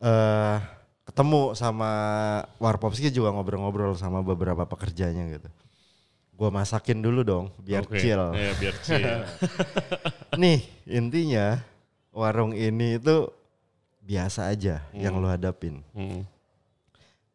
[0.00, 0.58] eh
[1.10, 1.90] ketemu sama
[2.62, 5.50] Warpopski juga ngobrol-ngobrol sama beberapa pekerjanya gitu.
[6.38, 7.98] Gua masakin dulu dong biar Oke.
[7.98, 8.22] chill.
[8.32, 9.02] Iya, biar chill.
[10.40, 11.58] Nih intinya
[12.14, 13.26] warung ini itu
[14.06, 15.82] biasa aja yang lo hadapin.
[15.90, 16.22] Hmm.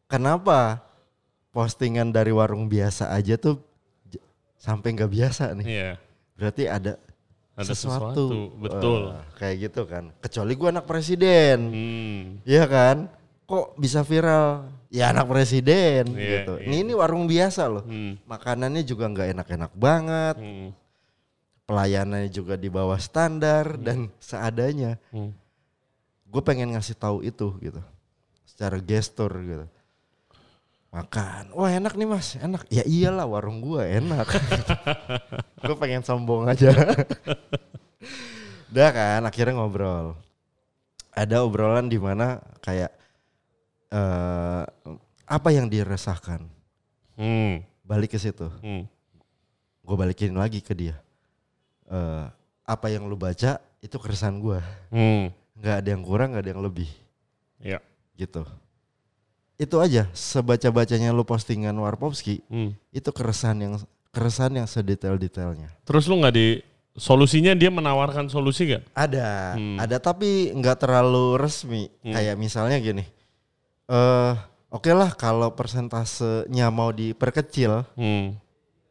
[0.08, 0.80] Kenapa
[1.52, 3.60] postingan dari warung biasa aja tuh
[4.56, 5.66] sampai nggak biasa nih.
[5.68, 5.90] Iya.
[6.34, 6.92] Berarti ada,
[7.56, 9.00] Ada sesuatu, sesuatu, betul.
[9.12, 10.04] Eh, kayak gitu kan.
[10.20, 12.20] Kecuali gua anak presiden, Hmm.
[12.44, 13.08] Iya kan?
[13.46, 14.66] Kok bisa viral?
[14.90, 16.58] Ya anak presiden Iya, gitu.
[16.58, 16.66] iya.
[16.66, 17.86] Ini, ini warung biasa loh.
[17.86, 18.18] Hmm.
[18.26, 20.36] Makanannya juga nggak enak-enak banget.
[20.38, 20.68] Hmm.
[21.66, 24.98] Pelayanannya juga di bawah standar dan seadanya.
[25.14, 25.30] Hmm.
[26.26, 27.78] Gue pengen ngasih tahu itu gitu.
[28.46, 29.66] Secara gestur gitu.
[30.90, 31.54] Makan.
[31.54, 32.66] Wah enak nih mas, enak.
[32.66, 34.26] Ya iyalah warung gue enak.
[35.66, 36.74] gue pengen sombong aja.
[38.74, 40.18] Udah kan akhirnya ngobrol.
[41.14, 42.90] Ada obrolan di mana kayak
[43.90, 44.62] eh
[45.26, 46.46] apa yang diresahkan.
[47.18, 47.62] Hmm.
[47.82, 48.46] Balik ke situ.
[48.62, 48.86] Hmm.
[49.82, 50.98] Gue balikin lagi ke dia.
[51.86, 52.26] Eh
[52.66, 54.58] apa yang lu baca itu keresahan gue.
[54.90, 55.30] Hmm.
[55.56, 56.90] Nggak ada yang kurang, nggak ada yang lebih.
[57.62, 57.78] Ya.
[58.18, 58.42] Gitu.
[59.56, 60.10] Itu aja.
[60.12, 62.76] Sebaca-bacanya lu postingan Warpowski, Hmm.
[62.92, 63.74] itu keresahan yang
[64.12, 65.72] keresahan yang sedetail-detailnya.
[65.86, 66.60] Terus lu nggak di
[66.96, 68.84] solusinya dia menawarkan solusi gak?
[68.96, 69.76] Ada, Hmm.
[69.80, 71.88] ada tapi nggak terlalu resmi.
[72.04, 72.12] Hmm.
[72.16, 73.04] Kayak misalnya gini,
[73.86, 74.34] eh
[74.68, 78.34] oke lah kalau persentasenya mau diperkecil, Hmm.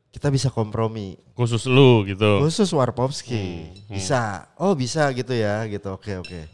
[0.10, 1.20] kita bisa kompromi.
[1.36, 2.40] Khusus lu gitu.
[2.40, 3.96] Khusus Warpowski, Hmm, hmm.
[4.00, 4.48] bisa.
[4.56, 5.92] Oh bisa gitu ya, gitu.
[5.92, 6.48] Oke oke.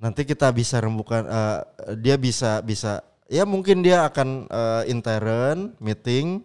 [0.00, 1.60] Nanti kita bisa rembukan, eh,
[1.96, 6.40] dia bisa bisa, ya mungkin dia akan eh, intern meeting,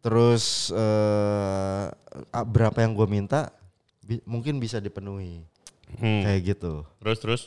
[0.00, 1.84] terus eh,
[2.30, 3.52] ah, berapa yang gue minta,
[4.00, 5.44] bi- mungkin bisa dipenuhi.
[5.96, 6.24] Hmm.
[6.24, 6.84] Kayak gitu.
[6.98, 7.42] Terus terus.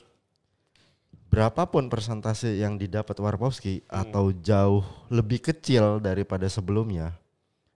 [1.27, 4.07] Berapapun persentase yang didapat Warpowski Hmm.
[4.07, 7.15] atau jauh lebih kecil daripada sebelumnya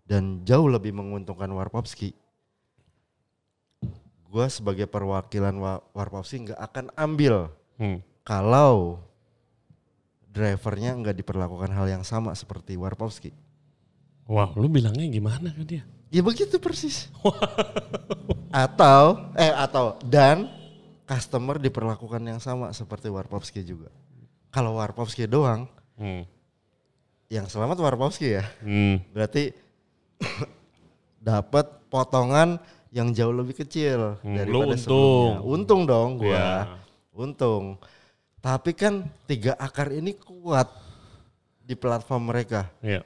[0.03, 2.15] dan jauh lebih menguntungkan Warpowski,
[4.25, 7.99] gue sebagai perwakilan Wa- Warpowski nggak akan ambil Hmm.
[8.23, 9.01] kalau
[10.23, 13.35] drivernya nggak diperlakukan hal yang sama seperti Warpowski.
[14.31, 15.83] Wah, lu bilangnya gimana ke dia?
[16.07, 17.11] Ya begitu persis.
[18.51, 20.47] atau eh atau dan
[21.11, 23.91] customer diperlakukan yang sama seperti Warpowski juga.
[24.47, 25.67] Kalau Warpowski doang,
[25.99, 26.23] Hmm.
[27.27, 28.47] yang selamat Warpowski ya.
[28.63, 29.03] Hmm.
[29.11, 29.51] Berarti
[31.19, 32.55] dapat potongan
[32.91, 34.79] yang jauh lebih kecil Hmm, daripada untung.
[34.79, 35.39] sebelumnya.
[35.43, 36.31] Untung dong gua.
[36.31, 36.55] Iya.
[37.11, 37.63] Untung.
[38.39, 38.93] Tapi kan
[39.27, 40.71] tiga akar ini kuat
[41.61, 42.71] di platform mereka.
[42.81, 43.03] Iya.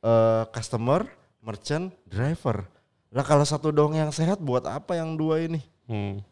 [0.00, 1.04] Eh, customer,
[1.40, 2.64] merchant, driver.
[3.10, 5.60] Lah kalau satu dong yang sehat buat apa yang dua ini?
[5.86, 6.22] Hmm.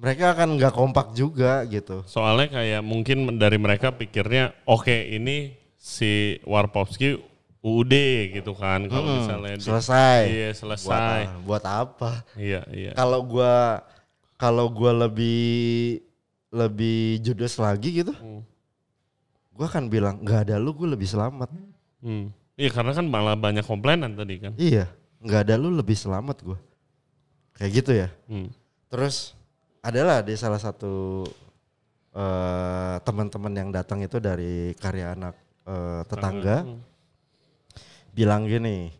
[0.00, 2.00] Mereka akan nggak kompak juga gitu.
[2.08, 7.20] Soalnya kayak mungkin dari mereka pikirnya oke ini si Warpowski
[7.60, 7.92] UUD
[8.32, 10.20] gitu kan kalau Hmm, misalnya selesai.
[10.24, 11.20] Iya, Buat, selesai.
[11.44, 12.24] buat apa?
[12.32, 12.92] Iya, iya.
[12.96, 13.84] Kalau gua
[14.40, 16.00] kalau gua lebih
[16.48, 18.40] lebih judes lagi gitu, Hmm.
[19.52, 21.52] gua akan bilang nggak ada lu gue lebih selamat.
[22.00, 22.32] Hmm.
[22.56, 24.56] Iya, karena kan malah banyak komplainan tadi kan.
[24.56, 24.88] Iya,
[25.20, 26.56] nggak ada lu lebih selamat gua.
[27.52, 28.08] Kayak gitu ya.
[28.24, 28.48] Hmm.
[28.88, 29.36] Terus
[29.80, 31.24] adalah di salah satu
[32.10, 36.80] eh, teman-teman yang datang itu dari karya anak eh, tetangga Hmm.
[38.10, 38.90] bilang gini,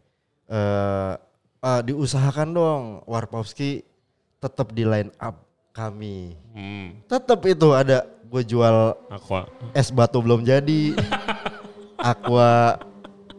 [0.47, 1.15] eh
[1.61, 3.85] "Ah, diusahakan dong Warpowski
[4.39, 6.33] tetap di line up kami.
[6.55, 6.97] Hmm.
[7.05, 9.45] Tetap itu ada gue jual Aqua.
[9.75, 10.95] es batu belum jadi,
[12.01, 12.79] aqua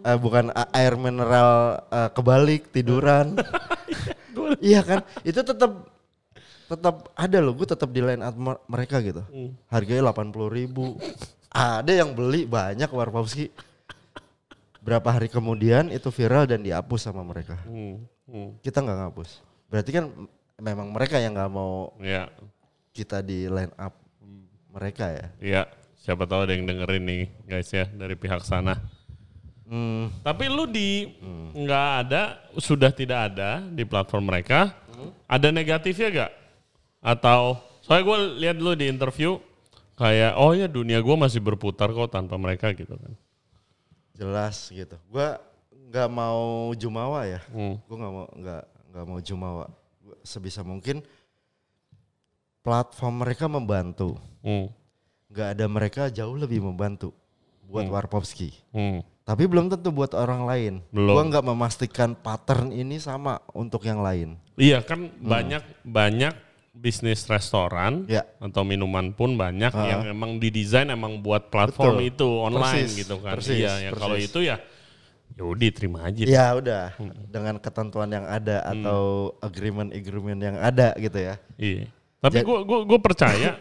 [0.04, 3.40] eh, bukan air mineral eh, kebalik tiduran.
[4.62, 5.02] iya kan?
[5.24, 5.88] Itu tetap
[6.72, 9.20] tetap ada loh, gue tetap di line up mer- mereka gitu.
[9.28, 9.52] Hmm.
[9.68, 10.96] Harganya 80 ribu.
[11.52, 13.52] Ada yang beli banyak Warpowski.
[14.82, 17.60] Berapa hari kemudian itu viral dan dihapus sama mereka.
[17.68, 18.02] Hmm.
[18.26, 18.56] Hmm.
[18.64, 19.30] Kita nggak ngapus.
[19.68, 20.06] Berarti kan
[20.58, 22.32] memang mereka yang nggak mau Iya.
[22.92, 23.94] kita di line up
[24.72, 25.28] mereka ya.
[25.38, 25.64] Iya.
[26.02, 28.74] Siapa tahu ada yang dengerin nih guys ya dari pihak sana.
[29.70, 31.08] Hmm, Tapi lu di
[31.54, 34.74] nggak ada, sudah tidak ada di platform mereka.
[35.30, 36.32] Ada negatifnya gak?
[37.02, 39.42] Atau soalnya gue lihat lu di interview
[39.98, 43.14] kayak oh ya dunia gue masih berputar kok tanpa mereka gitu kan.
[44.22, 45.02] jelas gitu.
[45.10, 45.42] Gua
[45.90, 47.42] nggak mau jumawa ya.
[47.50, 47.82] Hmm.
[47.90, 49.66] Gue nggak mau nggak nggak mau jumawa.
[49.98, 51.02] Gua sebisa mungkin
[52.62, 54.22] platform mereka membantu.
[54.46, 54.70] Hmm.
[55.26, 57.18] Nggak ada mereka jauh lebih membantu
[57.66, 58.54] buat Warpowski.
[58.70, 59.02] Hmm.
[59.26, 60.74] Tapi belum tentu buat orang lain.
[60.94, 61.18] Belum.
[61.18, 64.38] Gua nggak memastikan pattern ini sama untuk yang lain.
[64.54, 68.24] Iya kan banyak banyak bisnis restoran Ya.
[68.40, 69.86] atau minuman pun banyak Ah.
[69.88, 72.12] yang emang didesain emang buat platform Betul.
[72.16, 73.32] itu online Persis, gitu kan.
[73.36, 74.56] persis, iya, ya kalau itu ya
[75.32, 76.24] ya udah terima aja.
[76.24, 76.92] Ya udah
[77.28, 81.36] dengan ketentuan yang ada atau agreement-agreement yang ada gitu ya.
[81.56, 81.88] Iya.
[82.20, 83.60] Tapi gue gua, gua percaya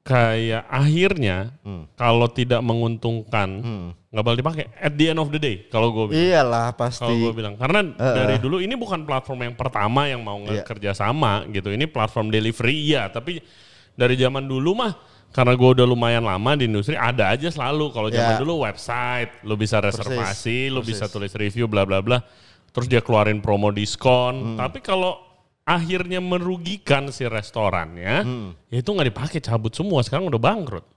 [0.00, 1.84] kayak akhirnya Hmm.
[1.94, 3.88] kalau tidak menguntungkan Hmm.
[4.16, 6.24] Nggak bakal dipakai at the end of the day kalau gue bilang.
[6.24, 7.12] Iyalah Kalau pasti.
[7.12, 10.64] gue bilang karena dari dulu ini bukan platform yang pertama yang mau Iya.
[10.64, 11.68] kerja sama gitu.
[11.68, 13.44] Ini platform delivery iya, tapi
[13.92, 14.96] dari zaman dulu mah
[15.28, 17.92] karena gue udah lumayan lama di industri ada aja selalu.
[17.92, 18.40] Kalau zaman Iya.
[18.40, 20.88] dulu website, lu bisa reservasi, persis.
[20.88, 22.24] bisa tulis review bla bla bla.
[22.72, 24.56] Terus dia keluarin promo diskon.
[24.56, 24.56] Hmm.
[24.56, 25.20] Tapi kalau
[25.60, 28.48] akhirnya merugikan si restorannya, Hmm.
[28.72, 30.00] ya itu nggak dipakai cabut semua.
[30.00, 30.95] Sekarang udah bangkrut.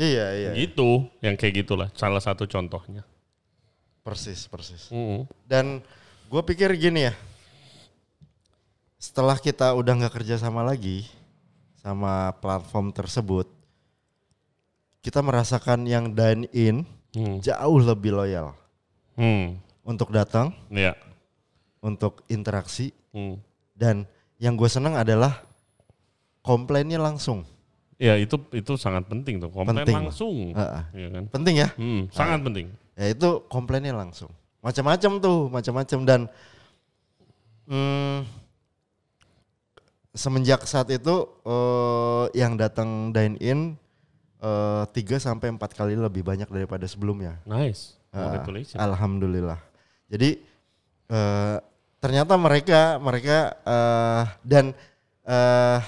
[0.00, 0.50] Iya iya.
[0.56, 1.88] Gitu, yang kayak gitulah.
[1.92, 3.04] Salah satu contohnya.
[4.00, 4.88] Persis persis.
[4.88, 5.28] Mm.
[5.44, 5.84] Dan
[6.32, 7.14] gue pikir gini ya,
[8.96, 11.04] setelah kita udah nggak kerja sama lagi
[11.84, 13.44] sama platform tersebut,
[15.00, 16.76] kita merasakan yang dine in
[17.10, 17.42] Hmm.
[17.42, 18.54] jauh lebih loyal
[19.18, 19.58] Hmm.
[19.82, 20.94] untuk datang, Ya.
[21.82, 23.42] untuk interaksi, Hmm.
[23.74, 24.06] dan
[24.38, 25.42] yang gue senang adalah
[26.40, 27.42] komplainnya langsung.
[28.00, 29.96] Ya itu itu sangat penting tuh komplain Penting.
[30.08, 30.82] langsung, Heeh.
[30.96, 31.24] ya kan?
[31.28, 32.66] Penting ya, Hmm, sangat penting.
[32.96, 34.32] ya itu komplainnya langsung.
[34.64, 36.20] Macam-macam tuh, macam-macam dan
[37.68, 38.24] hmm,
[40.12, 41.12] semenjak saat itu
[41.44, 43.58] eh, yang datang dine in
[44.40, 47.36] eh, 3 sampai empat kali lebih banyak daripada sebelumnya.
[47.44, 48.80] Nice, congratulations.
[48.80, 49.60] Alhamdulillah.
[50.08, 50.40] Jadi
[51.06, 51.56] eh,
[52.00, 54.72] ternyata mereka mereka eh, dan
[55.22, 55.78] eh,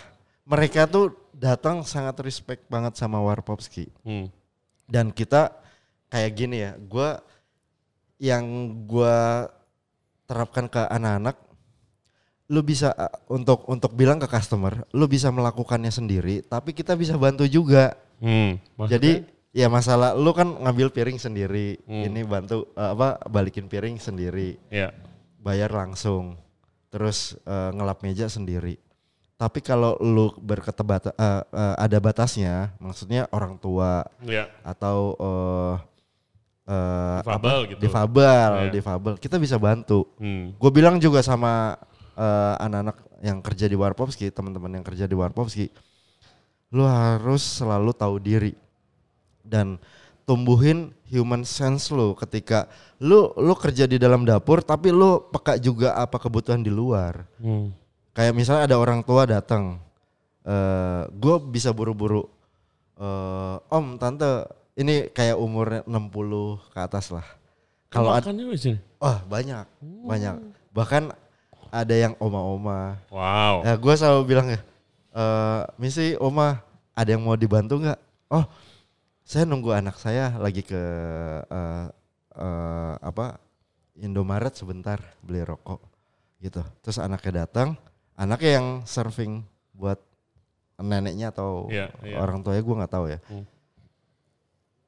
[0.45, 4.31] mereka tuh datang sangat respect banget sama Warpopski Hmm.
[4.87, 5.51] dan kita
[6.07, 7.19] kayak gini ya, gua
[8.23, 8.47] yang
[8.87, 9.51] gua
[10.31, 11.35] terapkan ke anak-anak,
[12.47, 17.19] lu bisa uh, untuk untuk bilang ke customer, lu bisa melakukannya sendiri, tapi kita bisa
[17.19, 17.99] bantu juga.
[18.23, 18.63] Hmm.
[18.87, 22.07] Jadi ya masalah lu kan ngambil piring sendiri, Hmm.
[22.07, 24.95] ini bantu uh, apa balikin piring sendiri, ya,
[25.43, 26.39] bayar langsung,
[26.87, 28.79] terus uh, ngelap meja sendiri.
[29.43, 35.75] Tapi kalau lu berkata bata- uh, uh, ada batasnya, maksudnya orang tua ya, atau eh
[36.63, 37.69] eh, Difabel apa?
[37.75, 37.81] gitu.
[37.83, 38.71] difabel, Iya.
[38.71, 40.07] difabel, kita bisa bantu.
[40.23, 40.63] hmm.
[40.63, 41.75] Gue bilang juga sama
[42.15, 45.67] eh, anak-anak yang kerja di Warpopski, teman-teman yang kerja di Warpopski,
[46.71, 48.55] lu harus selalu tahu diri
[49.43, 49.75] dan
[50.23, 52.71] tumbuhin human sense lu ketika
[53.03, 57.27] lu lu kerja di dalam dapur tapi lu peka juga apa kebutuhan di luar.
[57.43, 57.75] Hmm.
[58.13, 59.81] Kayak misalnya ada orang tua datang,
[60.45, 62.29] eh gue bisa buru-buru,
[63.01, 64.47] eh om tante
[64.77, 67.25] ini kayak umurnya 60 ke atas lah.
[67.93, 68.81] Kalau ada, di sini.
[68.97, 69.69] wah banyak,
[70.09, 70.41] banyak.
[70.73, 71.13] Bahkan
[71.73, 73.01] ada yang oma-oma.
[73.13, 73.65] Wow.
[73.65, 74.61] Ya gue selalu bilang ya,
[75.13, 76.61] eh misi oma
[76.93, 78.01] ada yang mau dibantu nggak?
[78.33, 78.45] Oh,
[79.25, 80.81] saya nunggu anak saya lagi ke
[81.49, 81.87] eh,
[82.37, 83.41] eh, apa
[84.01, 85.81] Indomaret sebentar beli rokok
[86.41, 86.65] gitu.
[86.81, 87.77] Terus anaknya datang,
[88.15, 89.43] anaknya yang serving
[89.73, 89.99] buat
[90.77, 92.17] neneknya atau Iya, iya.
[92.19, 93.19] orang tuanya gue nggak tahu ya.
[93.27, 93.45] Hmm.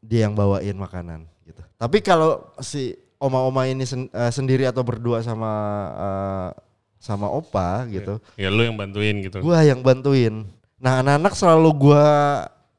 [0.05, 1.65] Dia yang bawain makanan gitu.
[1.77, 5.53] Tapi kalau si oma-oma ini sen- eh, sendiri atau berdua sama
[5.95, 6.51] eh,
[7.01, 9.45] sama opa gitu, Ya lu yang bantuin gitu.
[9.45, 10.49] gua yang bantuin.
[10.81, 12.05] Nah anak-anak selalu gua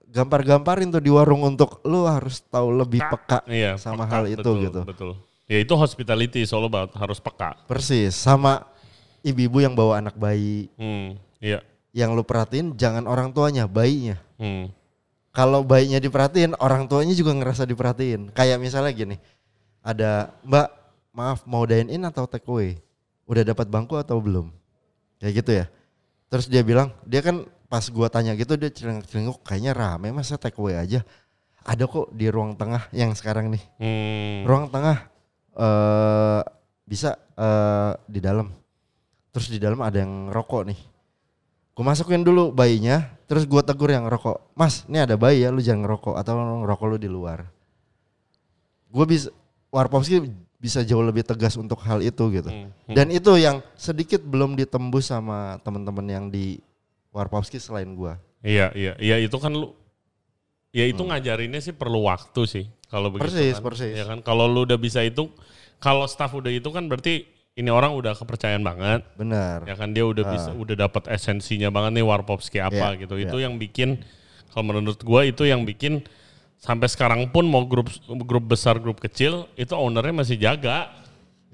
[0.09, 4.41] gampar-gamparin tuh di warung untuk lu harus tahu lebih peka Iya, sama peka, hal itu
[4.41, 4.81] betul, gitu.
[4.81, 5.11] Betul.
[5.45, 7.53] Ya itu hospitality about harus peka.
[7.69, 8.65] Persis sama
[9.25, 10.69] ibu-ibu yang bawa anak bayi.
[10.77, 11.17] Hmm.
[11.41, 11.65] Iya.
[11.89, 14.21] Yang lu perhatiin jangan orang tuanya, bayinya.
[14.37, 14.69] Hmm.
[15.33, 18.31] Kalau bayinya diperhatiin, orang tuanya juga ngerasa diperhatiin.
[18.31, 19.15] Kayak misalnya gini,
[19.83, 20.67] ada Mbak,
[21.11, 22.79] maaf mau dine in atau take away?
[23.25, 24.53] Udah dapat bangku atau belum?
[25.19, 25.65] Kayak gitu ya.
[26.31, 30.55] Terus dia bilang, dia kan pas gua tanya gitu dia celengak-celenguk, kayaknya rame masa take
[30.55, 31.03] away aja.
[31.65, 33.63] Ada kok di ruang tengah yang sekarang nih.
[33.81, 34.39] Hmm.
[34.45, 35.09] Ruang tengah
[35.55, 36.41] eh
[36.87, 38.53] bisa eh di dalam.
[39.35, 40.79] Terus di dalam ada yang rokok nih.
[41.75, 44.39] Gue masukin dulu bayinya, terus gue tegur yang rokok.
[44.55, 47.43] Mas, ini ada bayi ya, lu jangan ngerokok atau ngerokok lu di luar.
[48.87, 49.27] Gue bisa,
[49.75, 50.23] Warpopski
[50.55, 52.47] bisa jauh lebih tegas untuk hal itu gitu.
[52.47, 52.71] Hmm.
[52.87, 56.63] Dan itu yang sedikit belum ditembus sama teman-teman yang di
[57.11, 58.15] Warpopski selain gue.
[58.39, 59.75] Iya, iya, iya itu kan lu
[60.71, 63.35] ya itu ngajarinnya sih perlu waktu sih kalau begitu Hmm.
[63.35, 63.63] Persis, kan.
[63.67, 63.95] persis.
[63.99, 65.27] Ya kan kalau lu udah bisa itu
[65.83, 69.01] kalau staff udah itu kan berarti ini orang udah kepercayaan banget.
[69.15, 69.63] Benar.
[69.63, 73.15] Ya kan dia udah bisa udah dapat esensinya banget nih Warpopski apa Iya, gitu.
[73.15, 73.31] iya.
[73.31, 74.03] Itu yang bikin
[74.51, 76.03] kalau menurut gua itu yang bikin
[76.59, 77.87] sampai sekarang pun mau grup
[78.27, 80.91] grup besar grup kecil itu ownernya masih jaga.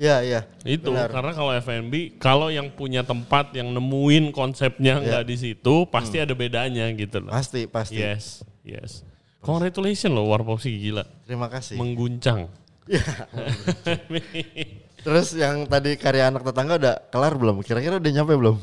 [0.01, 0.41] Iya, iya.
[0.65, 1.13] Itu Benar.
[1.13, 5.05] karena kalau F&B kalau yang punya tempat yang nemuin konsepnya Iya.
[5.05, 6.25] nggak di situ pasti Hmm.
[6.25, 7.29] ada bedanya gitu loh.
[7.29, 8.01] Pasti, pasti.
[8.01, 9.05] Yes, yes.
[9.45, 11.05] Congratulations loh Warpopski gila.
[11.29, 11.77] Terima kasih.
[11.77, 12.49] Mengguncang.
[15.01, 17.65] Terus yang tadi karya anak tetangga udah kelar belum?
[17.65, 18.57] Kira-kira udah nyampe belum?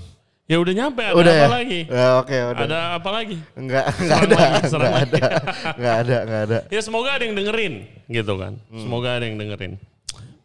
[0.48, 1.48] Ya udah nyampe, ada udah apa ya?
[1.60, 1.80] lagi?
[1.84, 2.64] Ya, Oke, udah.
[2.64, 3.36] Ada apa lagi?
[3.52, 5.20] Enggak, enggak ada, enggak ada,
[5.76, 6.58] enggak ada, enggak ada.
[6.72, 7.74] Ya semoga ada yang dengerin
[8.08, 8.56] gitu kan.
[8.72, 8.80] Hmm.
[8.80, 9.76] Semoga ada yang dengerin.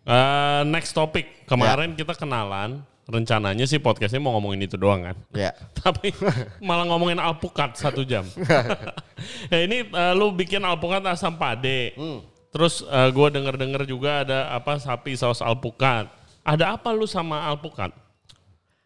[0.03, 1.47] Eh, next topic.
[1.47, 2.03] Kemarin Ya.
[2.03, 2.83] kita kenalan.
[3.03, 5.15] Rencananya sih podcastnya mau ngomongin itu doang kan.
[5.31, 6.11] Ya, Tapi
[6.59, 8.27] malah ngomongin alpukat satu jam.
[9.51, 11.95] ya ini eh, lu bikin alpukat asam pade.
[11.95, 12.19] Hmm.
[12.53, 16.05] Terus eh, gua denger-denger juga ada apa sapi saus alpukat.
[16.45, 17.89] Ada apa lu sama alpukat?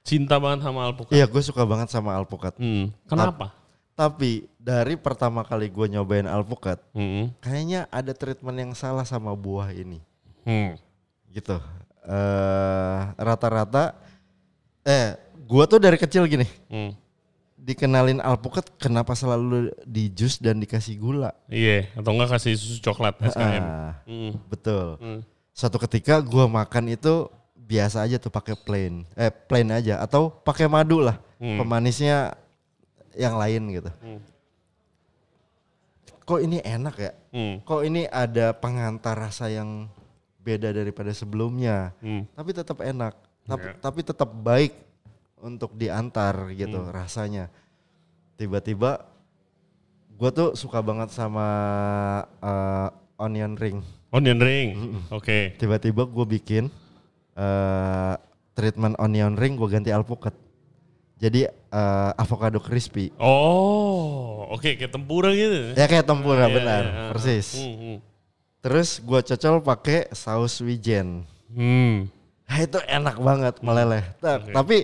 [0.07, 1.11] Cinta banget sama alpukat.
[1.19, 2.55] iya gue suka banget sama alpukat.
[2.55, 3.51] Hmm, kenapa?
[3.91, 7.33] Tapi dari pertama kali gue nyobain alpukat, Hmm.
[7.43, 9.99] kayaknya ada treatment yang salah sama buah ini.
[10.47, 10.79] Hmm.
[11.27, 11.59] Gitu.
[12.07, 13.91] eh rata-rata,
[14.87, 16.95] eh gue tuh dari kecil gini, Hmm.
[17.57, 21.33] Dikenalin alpukat kenapa selalu di jus dan dikasih gula.
[21.49, 23.63] Iya, atau enggak kasih susu coklat SKM.
[23.65, 24.31] Ah, Hmm.
[24.47, 24.87] betul.
[25.01, 25.21] Hmm.
[25.51, 27.27] Suatu ketika gue makan itu
[27.57, 31.59] biasa aja tuh pakai plain, eh plain aja atau pakai madu lah, Hmm.
[31.59, 32.37] pemanisnya
[33.17, 33.91] yang lain gitu.
[33.99, 34.21] Hmm.
[36.23, 37.11] Kok ini enak ya?
[37.31, 37.55] Hmm.
[37.63, 39.87] Kok ini ada pengantar rasa yang
[40.39, 42.23] beda daripada sebelumnya, Hmm.
[42.31, 43.73] tapi tetap enak, tapi, Ya.
[43.79, 44.71] tapi tetap baik
[45.39, 47.49] untuk diantar gitu rasanya.
[48.35, 49.05] Tiba-tiba
[50.11, 51.45] gue tuh suka banget sama
[52.39, 53.77] eh, onion ring.
[54.07, 54.69] Onion ring.
[55.09, 55.53] Oke.
[55.55, 56.71] tiba-tiba gue bikin
[57.33, 58.15] eh
[58.51, 60.33] treatment onion ring gue ganti alpukat
[61.15, 65.73] jadi eh, avocado crispy Oh, oke kayak tempura gitu.
[65.73, 67.07] ya kayak tempura Iya, benar iya, iya.
[67.07, 67.97] persis Hmm, hmm.
[68.57, 72.09] terus gue cocol pakai saus wijen Hmm.
[72.43, 74.51] nah, itu enak banget meleleh Ta- Oke.
[74.51, 74.77] tapi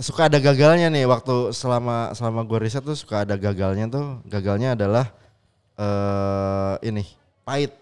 [0.00, 4.72] suka ada gagalnya nih waktu selama selama gue riset tuh suka ada gagalnya tuh gagalnya
[4.72, 5.12] adalah
[5.76, 7.04] eh ini
[7.44, 7.72] pahit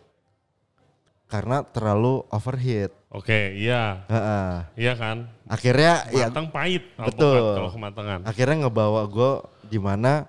[1.29, 4.05] karena terlalu overheat Oke, iya.
[4.13, 4.85] Heeh.
[4.85, 5.33] Iya kan?
[5.49, 7.57] akhirnya ya Matang pahit alpukat Betul.
[7.57, 8.19] kalau kematangan.
[8.29, 9.33] akhirnya ngebawa gue
[9.65, 10.29] di mana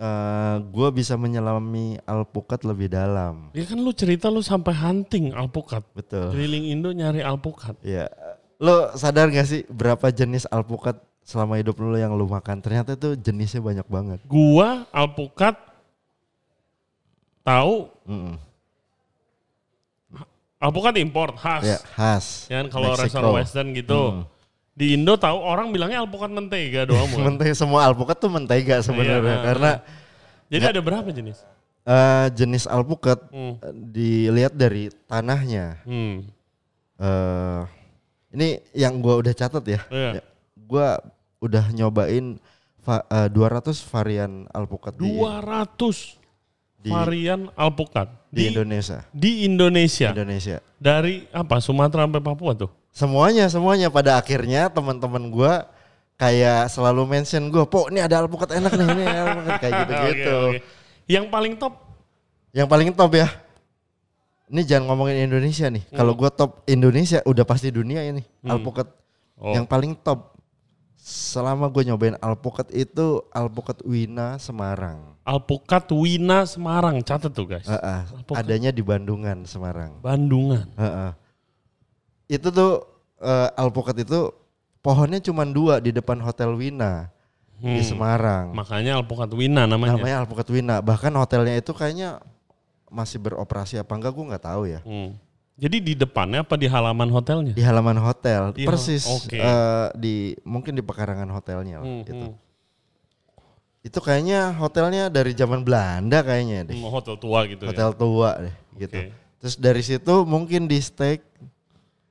[0.00, 3.52] eh gue bisa menyelami alpukat lebih dalam.
[3.52, 5.84] Ya kan lu cerita lu sampai hunting alpukat.
[5.92, 6.32] Betul.
[6.32, 7.76] Keliling Indo nyari alpukat.
[7.84, 8.08] Ya,
[8.56, 10.96] lo sadar gak sih berapa jenis alpukat
[11.26, 12.62] selama hidup lo yang lo makan?
[12.62, 14.18] Ternyata tuh jenisnya banyak banget.
[14.24, 15.58] Gua alpukat
[17.42, 18.34] tahu Mm-mm.
[20.56, 21.62] alpukat import khas.
[21.66, 22.24] Ya khas.
[22.48, 24.22] Ya kan kalau restoran western gitu.
[24.22, 24.24] Hmm.
[24.76, 27.08] Di Indo tahu orang bilangnya alpukat mentega doang.
[27.26, 29.44] Mentega semua alpukat tuh mentega sebenarnya Iya.
[29.44, 29.70] karena
[30.52, 31.40] Jadi ada berapa jenis?
[31.86, 33.56] eh, jenis alpukat Hmm.
[33.72, 35.80] dilihat dari tanahnya.
[35.82, 36.28] Hmm.
[36.96, 37.60] eh
[38.32, 39.80] ini yang gua udah catat ya.
[39.88, 40.10] Iya.
[40.20, 40.22] Ya,
[40.66, 40.98] Gua
[41.46, 42.36] udah nyobain
[42.82, 46.18] va- eh, 200 varian alpukat di, 200
[46.78, 48.98] di, varian alpukat di di, Indonesia.
[49.10, 50.10] di Indonesia.
[50.12, 50.56] Indonesia.
[50.76, 51.58] Dari apa?
[51.58, 52.70] Sumatera sampai Papua tuh.
[52.90, 55.68] Semuanya semuanya pada akhirnya teman-teman gua
[56.16, 60.48] kayak selalu mention gua, "Po, ini ada alpukat enak nih, ini alpukat kayak gitu-gitu." Oke,
[60.48, 60.58] oke.
[61.06, 61.74] Yang paling top
[62.50, 63.28] Yang paling top ya.
[64.46, 65.84] Ini jangan ngomongin Indonesia nih.
[65.90, 68.54] Kalau gua top Indonesia udah pasti dunia ini Hmm.
[68.54, 68.86] alpukat.
[69.36, 69.52] Oh.
[69.52, 70.35] Yang paling top
[71.06, 75.14] selama gue nyobain alpukat itu alpukat Wina Semarang.
[75.22, 76.98] alpukat Wina Semarang.
[77.06, 77.62] Catat tuh guys.
[77.62, 78.42] Heeh, Alpukat.
[78.42, 80.02] adanya di Bandungan, Semarang.
[80.02, 80.66] Bandungan.
[80.74, 81.10] Heeh.
[82.26, 82.82] Itu tuh
[83.22, 84.34] eh, alpukat itu
[84.82, 87.06] pohonnya cuma dua di depan Hotel Wina
[87.62, 87.86] di Hmm.
[87.86, 88.50] Semarang.
[88.50, 89.94] Makanya alpukat Wina namanya.
[89.94, 90.82] Namanya alpukat Wina.
[90.82, 92.18] Bahkan hotelnya itu kayaknya
[92.86, 94.82] masih beroperasi apa enggak gue nggak tahu ya.
[94.82, 95.14] Hmm.
[95.56, 97.50] Jadi di depannya apa di halaman hotelnya?
[97.50, 99.36] Di halaman hotel, Di persis hal- oke.
[99.36, 102.26] eh, di mungkin di pekarangan hotelnya lah Hmm, gitu.
[102.28, 102.44] hmm.
[103.80, 106.76] Itu kayaknya hotelnya dari zaman Belanda kayaknya deh.
[106.76, 107.96] Hmm, Hotel tua gitu Hotel ya.
[107.96, 108.98] tua deh gitu.
[108.98, 109.12] Oke.
[109.38, 111.24] Terus dari situ mungkin di steak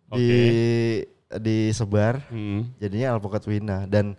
[0.10, 0.30] di
[1.28, 2.72] disebar Hmm.
[2.76, 4.18] jadinya alpukat Wina dan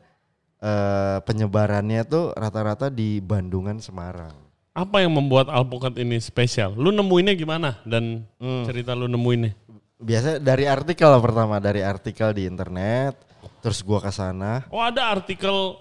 [0.56, 4.34] eh, penyebarannya tuh rata-rata di Bandungan Semarang.
[4.76, 6.76] Apa yang membuat alpukat ini spesial?
[6.76, 7.80] Lu nemuinnya gimana?
[7.80, 8.68] Dan Hmm.
[8.68, 9.56] cerita lu nemuinnya?
[9.96, 13.16] Biasa dari artikel lah pertama dari artikel di internet,
[13.64, 14.68] terus gua ke sana.
[14.68, 15.80] Oh ada artikel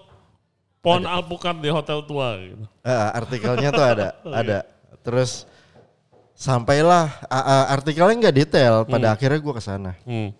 [0.80, 2.64] pohon alpukat di hotel tua gitu.
[2.80, 4.08] Eh, artikelnya tuh ada,
[4.40, 4.58] ada.
[5.04, 5.44] Terus
[6.32, 8.74] sampailah a- artikelnya nggak detail.
[8.88, 9.92] Pada akhirnya gua ke sana.
[10.08, 10.32] Hmm.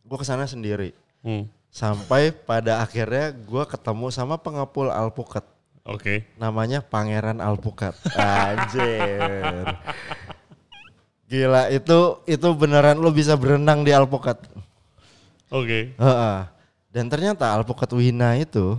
[0.00, 0.96] Gua ke sana sendiri.
[1.20, 1.44] Hmm.
[1.68, 5.44] Sampai pada akhirnya gua ketemu sama pengepul alpukat.
[5.88, 6.28] Oke.
[6.36, 7.96] Namanya Pangeran Alpukat.
[8.16, 9.64] Anjir.
[11.30, 14.42] Gila itu itu beneran lu bisa berenang di alpukat.
[15.50, 15.94] Oke.
[15.94, 16.38] Heeh.
[16.90, 18.74] Dan ternyata alpukat wina itu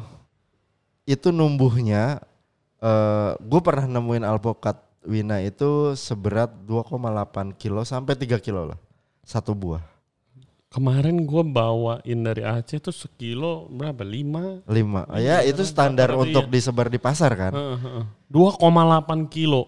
[1.07, 2.19] itu numbuhnya
[2.83, 4.77] eh gue pernah nemuin alpukat
[5.07, 8.79] wina itu seberat 2,8 kilo sampai 3 kilo lah
[9.23, 9.90] satu buah.
[10.71, 14.07] Kemarin gue bawain dari Aceh tuh sekilo berapa?
[14.07, 14.63] Lima?
[14.71, 15.03] Lima.
[15.19, 17.51] ya itu standar rata-rata untuk disebar di pasar kan.
[17.51, 18.05] Heeh, heeh.
[18.31, 19.67] 2,8 kilo.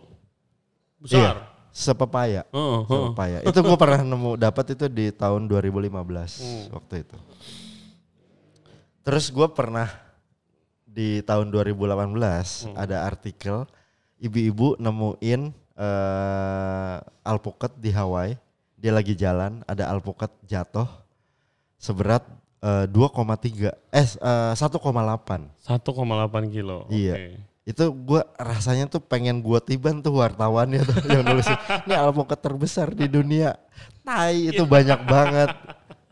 [1.04, 1.20] Besar.
[1.20, 1.32] Iya.
[1.76, 2.42] Sepepaya.
[2.56, 3.04] Heeh, heeh.
[3.12, 3.38] Sepepaya.
[3.44, 6.72] Itu gue pernah nemu dapat itu di tahun 2015 Hmm.
[6.72, 7.18] waktu itu.
[9.04, 9.92] Terus gue pernah
[10.88, 12.80] di tahun 2018 Hmm.
[12.80, 13.68] ada artikel
[14.24, 16.96] ibu-ibu nemuin eh,
[17.28, 18.40] alpukat di Hawaii.
[18.84, 20.84] Dia lagi jalan, ada alpukat jatuh
[21.80, 22.20] seberat
[22.60, 24.60] eh, 2,3 eh eh, 1,8.
[24.60, 26.84] 1,8 kilo.
[26.92, 27.16] Iya.
[27.16, 27.40] Oke.
[27.64, 31.48] Itu gue rasanya tuh pengen gue tiban tuh wartawannya tuh yang nulis
[31.88, 33.56] ini alpukat terbesar di dunia.
[34.04, 35.56] Tai itu banyak banget.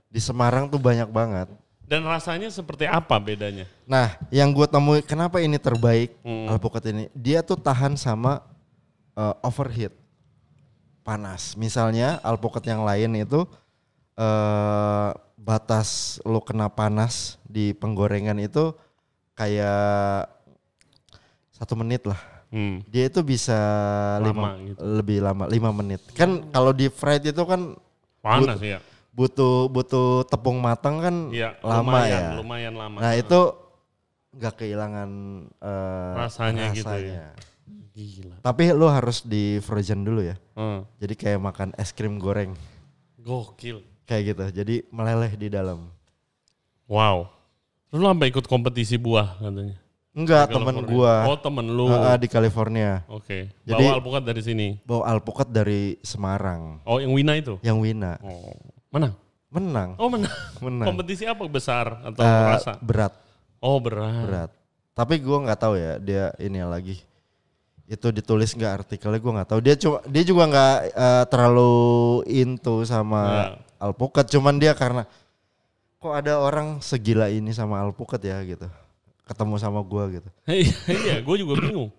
[0.07, 1.51] Di Semarang tuh banyak banget.
[1.83, 3.67] Dan rasanya seperti apa bedanya?
[3.83, 6.47] Nah, yang gue temui kenapa ini terbaik Hmm.
[6.47, 7.11] alpukat ini?
[7.11, 8.47] Dia tuh tahan sama
[9.11, 9.91] eh, overheat,
[11.01, 11.53] panas.
[11.55, 13.45] Misalnya alpukat yang lain itu
[14.15, 15.09] eh
[15.41, 18.77] batas lo kena panas di penggorengan itu
[19.33, 20.29] kayak
[21.51, 22.19] satu menit lah.
[22.51, 22.83] Hmm.
[22.85, 23.55] Dia itu bisa
[24.19, 24.79] Lama lima, gitu.
[24.83, 26.03] lebih lama, lima menit.
[26.13, 27.73] Kan kalau di fried itu kan
[28.21, 28.77] Panas ya.
[29.15, 32.31] butuh butuh tepung matang kan Iya, lama lumayan, ya.
[32.37, 32.97] lumayan lama.
[33.01, 33.39] Nah itu
[34.31, 35.09] nggak kehilangan
[35.57, 37.33] eh, Rasanya gitu ya.
[38.03, 38.35] Gila.
[38.41, 40.35] Tapi lo harus di frozen dulu ya.
[40.53, 40.81] Hmm.
[40.97, 42.57] Jadi kayak makan es krim goreng
[43.15, 43.85] Gokil.
[44.03, 44.43] kayak gitu.
[44.55, 45.93] Jadi meleleh di dalam.
[46.85, 47.29] Wow.
[47.89, 49.77] Lu sampai ikut kompetisi buah katanya.
[50.11, 50.91] Enggak temen California.
[50.91, 51.87] gua Oh temen lu.
[51.87, 53.47] eh, di California Oke.
[53.61, 54.67] Jadi- Bawa alpukat dari sini.
[54.81, 57.55] bawa alpukat dari Semarang Oh yang Wina itu?
[57.61, 58.51] yang Wina Oh.
[58.91, 59.15] Menang?
[59.47, 60.27] menang Oh menang.
[60.63, 62.75] menang Kompetisi apa besar atau Eh, rasa?
[62.77, 63.15] berat
[63.59, 64.23] Oh berat.
[64.25, 64.51] berat.
[64.91, 66.99] Tapi gua nggak tahu ya dia ini lagi
[67.91, 69.59] itu ditulis nggak artikelnya gua nggak tahu.
[69.59, 71.73] Dia cuma dia juga nggak eh, terlalu
[72.31, 73.43] into sama Ya.
[73.83, 74.31] alpukat.
[74.31, 75.03] Cuman dia karena
[75.97, 78.71] kok ada orang segila ini sama alpukat ya gitu.
[79.21, 80.29] Ketemu sama gua gitu.
[80.47, 81.91] Iya, iya gue juga bingung.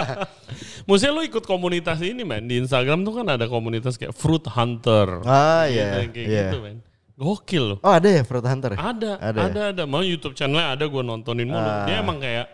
[0.88, 5.20] Maksudnya lu ikut komunitas ini men di Instagram tuh kan ada komunitas kayak Fruit Hunter.
[5.24, 5.86] Ah Gitu, iya.
[6.06, 6.42] kayak iya.
[6.48, 6.78] gitu men.
[7.16, 7.78] Gokil loh.
[7.80, 8.76] Oh ada ya Fruit Hunter?
[8.76, 8.78] ya?
[8.78, 9.66] Ada, Ada ada, ya?
[9.72, 11.64] ada, Mau YouTube channelnya ada gue nontonin mulu.
[11.64, 11.88] Ah.
[11.88, 12.52] Dia emang kayak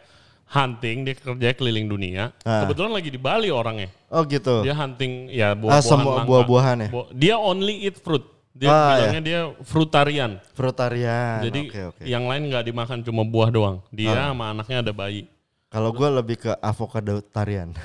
[0.53, 2.31] hunting, dia kerja keliling dunia.
[2.45, 2.63] Ah.
[2.63, 3.89] Kebetulan lagi di Bali orangnya.
[4.07, 4.61] Oh gitu.
[4.61, 6.29] Dia hunting ya ah, buah-buahan langka.
[6.29, 6.89] buah-buahan ya.
[7.11, 8.23] Dia only eat fruit.
[8.53, 10.31] Dia Ah, bilangnya dia frutarian.
[10.53, 11.41] Frutarian.
[11.41, 12.03] Jadi Oke oke.
[12.05, 13.77] yang lain nggak dimakan cuma buah doang.
[13.89, 14.31] Dia Ah.
[14.31, 15.25] sama anaknya ada bayi.
[15.73, 17.73] Kalau gua lebih ke avocado tarian.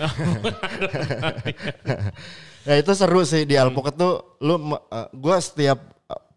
[2.67, 5.79] ya itu seru sih di alpukat tuh lu me- eh, gua setiap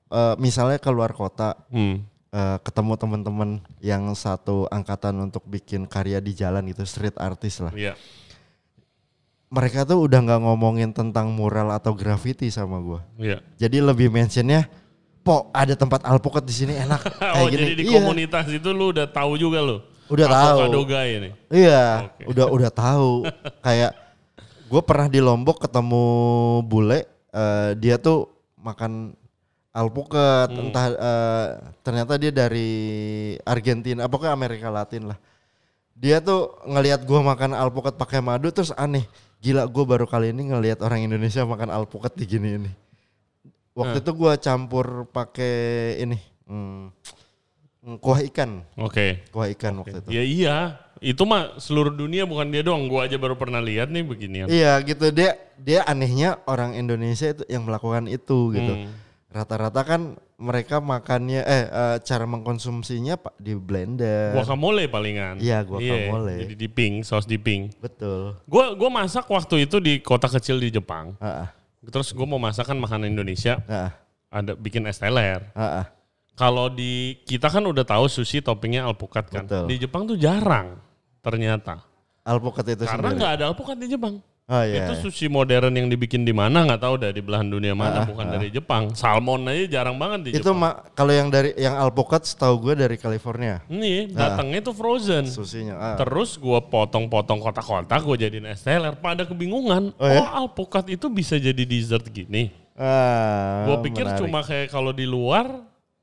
[0.09, 2.03] eh, misalnya keluar kota Hmm.
[2.31, 3.51] Eh, ketemu teman-teman
[3.83, 7.75] yang satu angkatan untuk bikin karya di jalan gitu street artist lah.
[7.75, 7.95] Iya.
[9.51, 13.03] Mereka tuh udah nggak ngomongin tentang mural atau graffiti sama gua.
[13.19, 13.43] Iya.
[13.59, 14.71] Jadi lebih mentionnya,
[15.27, 17.59] po ada tempat alpukat di sini enak kayak oh gini.
[17.59, 19.83] jadi di Iya, komunitas itu lu udah tahu juga lu.
[20.11, 20.59] Udah tahu.
[20.91, 21.31] Ini.
[21.51, 22.25] Iya, Oke.
[22.35, 23.31] udah udah tahu.
[23.67, 23.95] Kayak
[24.67, 26.05] gue pernah di Lombok ketemu
[26.67, 28.27] bule, eh, dia tuh
[28.59, 29.15] makan
[29.71, 30.71] alpukat, Hmm.
[30.71, 31.49] entah eh,
[31.87, 32.71] ternyata dia dari
[33.47, 35.19] Argentina, apa ke Amerika Latin lah.
[35.95, 39.05] Dia tuh ngelihat gue makan alpukat pakai madu terus aneh.
[39.41, 42.71] Gila gue baru kali ini ngelihat orang Indonesia makan alpukat di gini ini.
[43.77, 45.55] Waktu itu gue campur pakai
[46.03, 46.19] ini
[46.51, 46.85] hmm,
[48.03, 49.25] kuah ikan, Oke.
[49.33, 50.09] kuah ikan waktu itu.
[50.13, 50.57] Ya iya.
[51.01, 52.85] Itu mah seluruh dunia bukan dia doang.
[52.85, 54.47] Gua aja baru pernah lihat nih beginian.
[54.53, 58.73] Iya gitu dia dia anehnya orang Indonesia itu yang melakukan itu gitu.
[58.85, 58.93] Hmm.
[59.31, 64.35] Rata-rata kan mereka makannya eh eh, cara mengkonsumsinya pak di blender.
[64.35, 65.39] Guacamole palingan.
[65.39, 66.43] Iya, guacamole.
[66.43, 67.71] Jadi diping, saus diping.
[67.79, 68.35] Betul.
[68.51, 71.15] Gua gua masak waktu itu di kota kecil di Jepang.
[71.23, 71.49] Ah, ah,
[71.87, 73.95] Terus gua mau masakan makanan Indonesia, ah,
[74.35, 75.47] ada bikin es teler.
[75.55, 75.87] ah, ah.
[76.35, 79.47] Kalau di kita kan udah tahu sushi toppingnya alpukat kan.
[79.47, 79.65] Betul.
[79.71, 80.81] Di Jepang tuh jarang
[81.23, 81.87] ternyata.
[82.27, 84.19] Alpukat itu Karena nggak ada alpukat di Jepang.
[84.51, 84.83] Oh iya.
[84.83, 88.05] Itu sushi modern yang dibikin di mana nggak tahu dah di belahan dunia mana Ah,
[88.05, 88.91] bukan dari Jepang.
[88.93, 90.59] Salmon aja jarang banget di itu Jepang.
[90.59, 93.63] ma- kalau yang dari yang alpukat setahu gue dari California.
[93.65, 95.23] Nih datangnya tuh frozen.
[95.25, 95.79] Susinya.
[95.79, 95.97] Ah.
[95.97, 98.91] Terus gua potong-potong kotak-kotak, gua jadiin es teler.
[98.93, 100.27] Pada kebingungan, Oh oh, ya?
[100.37, 102.51] alpukat itu bisa jadi dessert gini.
[102.75, 104.19] Ah, Gua pikir menarik.
[104.19, 105.47] cuma kayak kalau di luar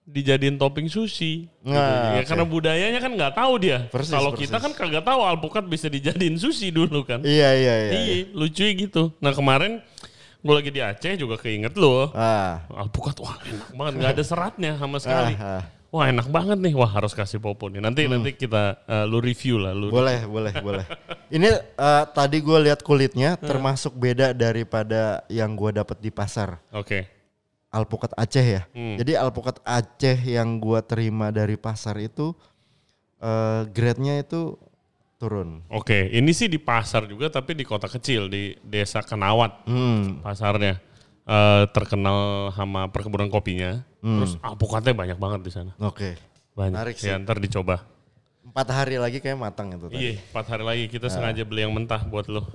[0.08, 1.52] dijadiin topping sushi.
[1.60, 1.76] gitu.
[1.76, 2.32] Nah, ya oke.
[2.32, 3.92] karena budayanya kan nggak tahu dia.
[3.92, 7.20] Kalau kita kan kagak tahu alpukat bisa dijadiin sushi dulu kan.
[7.22, 7.92] Iya iya iya.
[7.92, 9.12] Iya, lucu gitu.
[9.20, 9.84] Nah kemarin
[10.40, 12.16] gue lagi di Aceh juga keinget loh.
[12.16, 12.64] Ah.
[12.72, 15.36] Alpukat wah enak banget, nggak ada seratnya sama sekali.
[15.36, 15.64] Ah, ah.
[15.88, 17.80] Wah enak banget nih, wah harus kasih popo nih.
[17.80, 19.88] Nanti nanti kita eh, lu review lah, lu.
[19.92, 20.86] Boleh, boleh, boleh.
[21.28, 23.44] Ini eh, tadi gue lihat kulitnya Hmm.
[23.44, 26.64] termasuk beda daripada yang gue dapat di pasar.
[26.72, 27.17] Oke.
[27.78, 28.62] Alpukat Aceh ya.
[28.74, 28.98] Hmm.
[28.98, 32.34] Jadi alpukat Aceh yang gua terima dari pasar itu
[33.22, 34.58] eh grade-nya itu
[35.18, 35.62] turun.
[35.70, 40.22] Oke, ini sih di pasar juga tapi di kota kecil di desa Kenawat Hmm.
[40.26, 40.82] pasarnya
[41.28, 43.84] Eh, terkenal sama perkebunan kopinya.
[44.00, 45.76] Terus alpukatnya banyak banget di sana.
[45.84, 46.16] Oke.
[46.56, 46.72] Banyak.
[46.72, 47.12] Menarik sih.
[47.12, 47.84] Ya, ntar dicoba.
[48.48, 50.00] Empat hari lagi kayak matang itu tadi.
[50.00, 52.48] Iya, empat hari lagi kita sengaja beli yang mentah buat lo.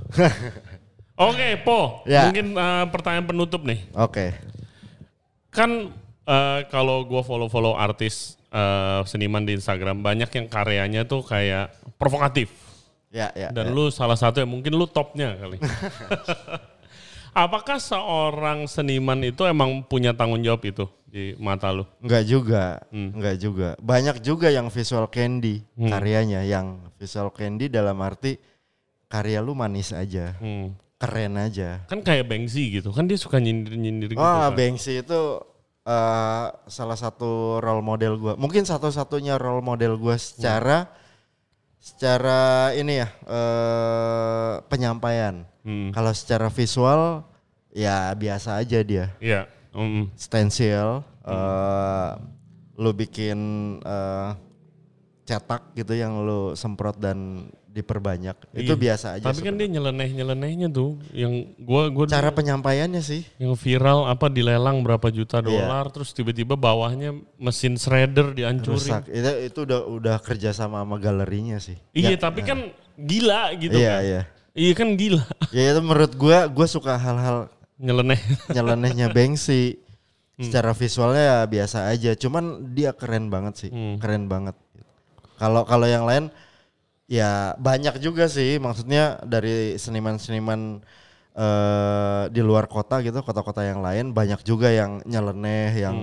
[1.28, 2.00] Oke, Po.
[2.08, 2.32] Ya.
[2.32, 3.84] Mungkin eh, pertanyaan penutup nih.
[3.92, 4.32] Oke.
[5.53, 5.92] Kan
[6.24, 12.48] eh, kalau gua follow-follow artis eh, seniman di Instagram banyak yang karyanya tuh kayak provokatif.
[13.12, 13.53] Ya, ya.
[13.53, 13.76] Dan ya.
[13.76, 15.61] lu salah satu yang mungkin lu topnya kali.
[17.32, 21.84] Apakah seorang seniman itu emang punya tanggung jawab itu di mata lu?
[22.00, 23.12] Enggak juga, Hmm.
[23.16, 23.68] enggak juga.
[23.80, 28.36] Banyak juga yang visual candy karyanya, yang visual candy dalam arti
[29.09, 30.72] karya lu manis aja, Hmm.
[31.03, 31.82] Keren aja.
[31.90, 34.22] Kan kayak Banksy gitu, kan dia suka nyindir-nyindir gitu.
[34.22, 34.55] Oh, kan.
[34.55, 35.20] Banksy itu
[35.82, 38.34] eh, salah satu role model gua.
[38.38, 40.86] Mungkin satu-satunya role model gua secara
[41.82, 45.42] secara ini ya eh, penyampaian.
[45.66, 45.90] Hmm.
[45.90, 47.26] Kalau secara visual
[47.74, 49.11] ya biasa aja dia.
[49.18, 49.50] Iya.
[49.72, 50.12] Mm.
[50.14, 52.11] Stensil, eh,
[52.76, 53.40] lu bikin
[53.80, 54.30] eh,
[55.24, 58.36] cetak gitu yang lu semprot dan diperbanyak.
[58.52, 58.80] Itu Iya.
[58.80, 59.24] biasa aja.
[59.24, 63.24] Tapi kan dia nyeleneh-nyelenehnya tuh yang gua gua cara penyampaiannya sih.
[63.40, 68.76] yang viral apa dilelang berapa juta dolar terus tiba-tiba bawahnya mesin shredder dihancurin.
[68.76, 69.02] rusak.
[69.08, 71.80] Itu itu udah udah kerja sama sama galerinya sih.
[71.96, 74.04] Iya, Ya, tapi kan gila gitu iya kan.
[74.04, 74.22] iya.
[74.52, 75.24] Iya kan gila.
[75.56, 77.48] Ya itu menurut gua gua suka hal-hal
[77.80, 78.20] Nyeleneh.
[78.54, 79.80] nyelenehnya Banksy.
[80.36, 80.44] Hmm.
[80.48, 83.70] Secara visualnya ya biasa aja, cuman dia keren banget sih.
[83.72, 83.96] Hmm.
[83.96, 84.56] Keren banget.
[85.36, 86.28] Kalau kalau yang lain
[87.12, 90.80] ya banyak juga sih maksudnya dari seniman-seniman
[91.32, 95.96] eh di luar kota gitu, kota-kota yang lain banyak juga yang nyeleneh yang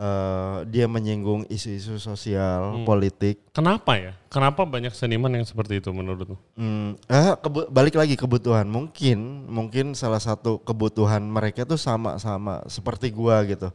[0.00, 3.40] eh, dia menyinggung isu-isu sosial, politik.
[3.52, 4.12] Kenapa ya?
[4.32, 6.36] Kenapa banyak seniman yang seperti itu menurut lu?
[6.60, 7.32] Hmm, eh,
[7.72, 13.72] balik lagi kebutuhan mungkin mungkin salah satu kebutuhan mereka tuh sama-sama seperti gua gitu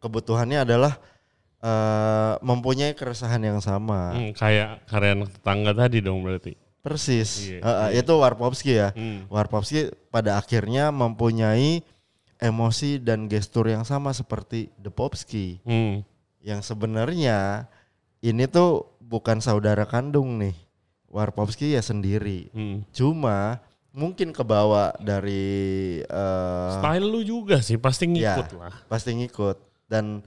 [0.00, 0.96] kebutuhannya adalah
[1.60, 6.56] eh, mempunyai keresahan yang sama Hmm, kayak karya anak tetangga tadi dong berarti.
[6.80, 9.28] persis Iya, Eh, eh, itu Warpowski ya Hmm.
[9.28, 11.84] Warpowski pada akhirnya mempunyai
[12.36, 16.00] emosi dan gestur yang sama seperti The Popski Hmm.
[16.40, 17.68] yang sebenarnya
[18.18, 20.56] ini tuh bukan saudara kandung nih
[21.06, 22.80] Warpowski ya sendiri Hmm.
[22.90, 25.52] Cuma mungkin kebawa dari
[26.00, 28.72] eh Style lu juga sih pasti ya, ngikut lah.
[28.86, 30.24] pasti ngikut dan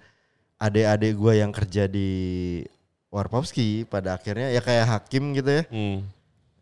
[0.63, 2.09] adik-adik gue yang kerja di
[3.13, 5.63] Warpowski pada akhirnya ya kayak Hakim gitu ya.
[5.69, 6.01] Hmm.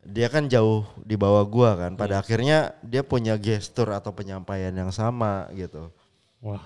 [0.03, 1.95] Dia kan jauh di bawah gua kan.
[1.95, 5.87] Pada akhirnya dia punya gestur atau penyampaian yang sama gitu.
[6.43, 6.59] Wah,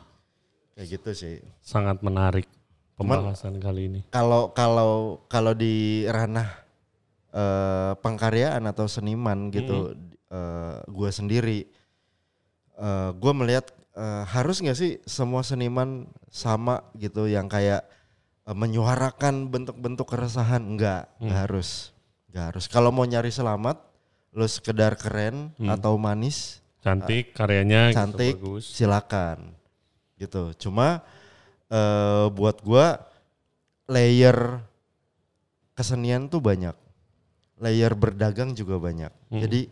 [0.74, 1.36] Kayak gitu sih.
[1.62, 2.48] sangat menarik
[2.98, 4.02] pembahasan kali ini.
[4.10, 6.50] Kalau kalau kalau di ranah
[7.36, 9.94] eh, pengkaryaan atau seniman gitu,
[10.32, 11.68] eh, gua sendiri,
[12.80, 17.88] eh, gua melihat eh, harus nggak sih semua seniman sama gitu, yang kayak
[18.44, 20.62] eh, menyuarakan bentuk-bentuk keresahan?
[20.62, 21.96] Enggak, nggak harus,
[22.30, 22.66] nggak harus.
[22.68, 23.80] Kalau mau nyari selamat,
[24.36, 28.66] lu sekedar keren atau manis, Cantik karyanya cantik, gitu bagus.
[28.70, 29.58] silakan
[30.16, 31.02] gitu cuma
[31.68, 33.02] eh, buat gua
[33.86, 34.62] layer
[35.76, 36.76] kesenian tuh banyak
[37.60, 39.42] layer berdagang juga banyak Hmm.
[39.42, 39.68] jadi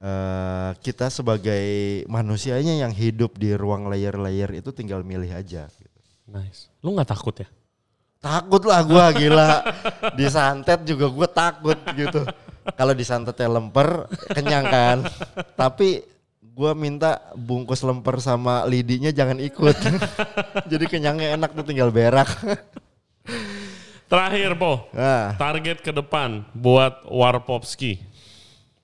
[0.00, 1.64] eh, kita sebagai
[2.08, 5.98] manusianya yang hidup di ruang layer-layer itu tinggal milih aja gitu.
[6.26, 6.72] Nice.
[6.80, 7.48] Lu nggak takut ya?
[8.20, 9.64] takut lah gua gila
[10.12, 12.20] disantet juga gua takut gitu
[12.76, 14.04] kalau disantetnya lemper
[14.36, 14.96] kenyang kan
[15.56, 16.04] tapi
[16.52, 19.76] gua minta bungkus lemper sama lidinya jangan ikut
[20.70, 22.28] jadi kenyangnya enak tuh tinggal berak
[24.10, 24.90] Terakhir, Po.
[24.90, 28.09] nah Target ke depan buat Warpopski.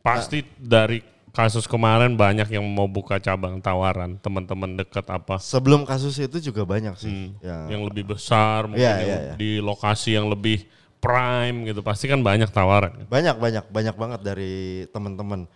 [0.07, 1.03] Pasti dari
[1.35, 4.17] kasus kemarin banyak yang mau buka cabang tawaran.
[4.23, 5.43] Teman-teman dekat apa.
[5.43, 9.35] sebelum kasus itu juga banyak sih yang Yang lebih besar, mungkin Iya, yang iya, iya.
[9.35, 10.65] di lokasi yang lebih
[11.03, 11.83] prime gitu.
[11.83, 13.05] Pasti kan banyak tawaran.
[13.11, 15.51] banyak banyak banyak banget dari teman-teman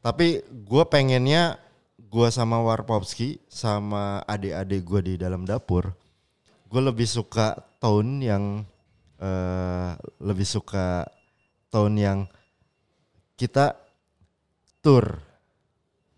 [0.00, 1.60] tapi gue pengennya
[2.00, 5.92] gue sama Warpowski sama adik-adik gue di dalam dapur
[6.72, 8.64] gue lebih suka tone yang
[9.20, 9.92] eh,
[10.24, 11.04] lebih suka
[11.68, 12.18] tone yang
[13.36, 13.76] kita
[14.80, 15.20] tour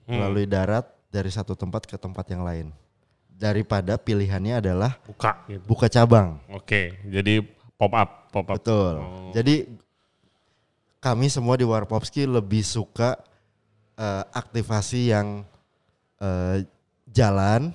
[0.05, 2.69] melalui darat dari satu tempat ke tempat yang lain
[3.33, 5.65] daripada pilihannya adalah Buka gitu.
[5.67, 7.43] buka cabang Oke, jadi
[7.75, 8.57] pop up, pop up.
[8.57, 8.95] Betul.
[8.99, 9.31] Oh.
[9.35, 9.67] Jadi
[10.99, 13.19] kami semua di Warpopski lebih suka
[13.93, 15.43] eh, aktivasi yang
[16.17, 16.63] eh,
[17.11, 17.75] jalan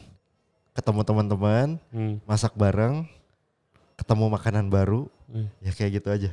[0.72, 2.22] ketemu teman-teman, Hmm.
[2.24, 3.04] masak bareng,
[3.98, 5.50] ketemu makanan baru, Hmm.
[5.60, 6.32] ya kayak gitu aja.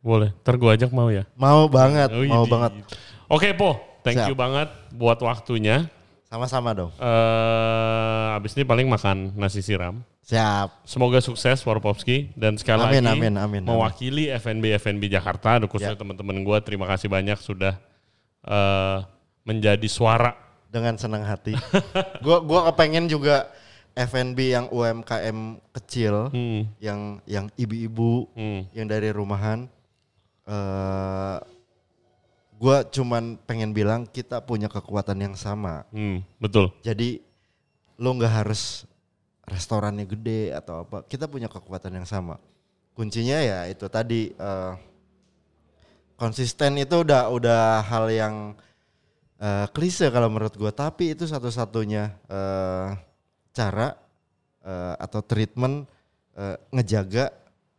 [0.00, 1.24] Boleh, ntar gue ajak mau ya.
[1.34, 2.50] Mau banget, Oh, mau iya.
[2.50, 2.72] banget.
[3.30, 4.26] Oke Po, thank Siap.
[4.26, 5.86] you banget buat waktunya.
[6.26, 6.90] Sama-sama dong.
[6.98, 10.02] eh abis ini paling makan nasi siram.
[10.22, 10.82] Siap.
[10.82, 15.98] Semoga sukses Warpopski dan sekali Amin, lagi amin, amin, mewakili FNB FNB Jakarta, khususnya Ya.
[15.98, 17.74] teman-teman gue terima kasih banyak sudah
[18.40, 18.98] eh,
[19.42, 20.34] menjadi suara.
[20.66, 21.54] Dengan senang hati.
[22.24, 23.50] gua gua kepengen juga
[23.90, 25.38] FNB yang UMKM
[25.74, 29.66] kecil, Hmm, yang yang ibu-ibu, hmm, yang dari rumahan.
[30.46, 31.38] eh
[32.60, 35.88] gua cuman pengen bilang kita punya kekuatan yang sama.
[35.96, 36.68] hmm, betul.
[36.84, 37.24] Jadi
[37.96, 38.84] lo nggak harus
[39.48, 41.00] restorannya gede atau apa.
[41.08, 42.36] Kita punya kekuatan yang sama.
[42.92, 44.72] Kuncinya ya itu tadi eh,
[46.20, 48.52] konsisten itu udah udah hal yang
[49.40, 50.68] eh, klise kalau menurut gua.
[50.68, 52.88] Tapi itu satu-satunya eh,
[53.56, 53.96] cara
[54.60, 55.88] eh, atau treatment
[56.36, 57.32] eh, ngejaga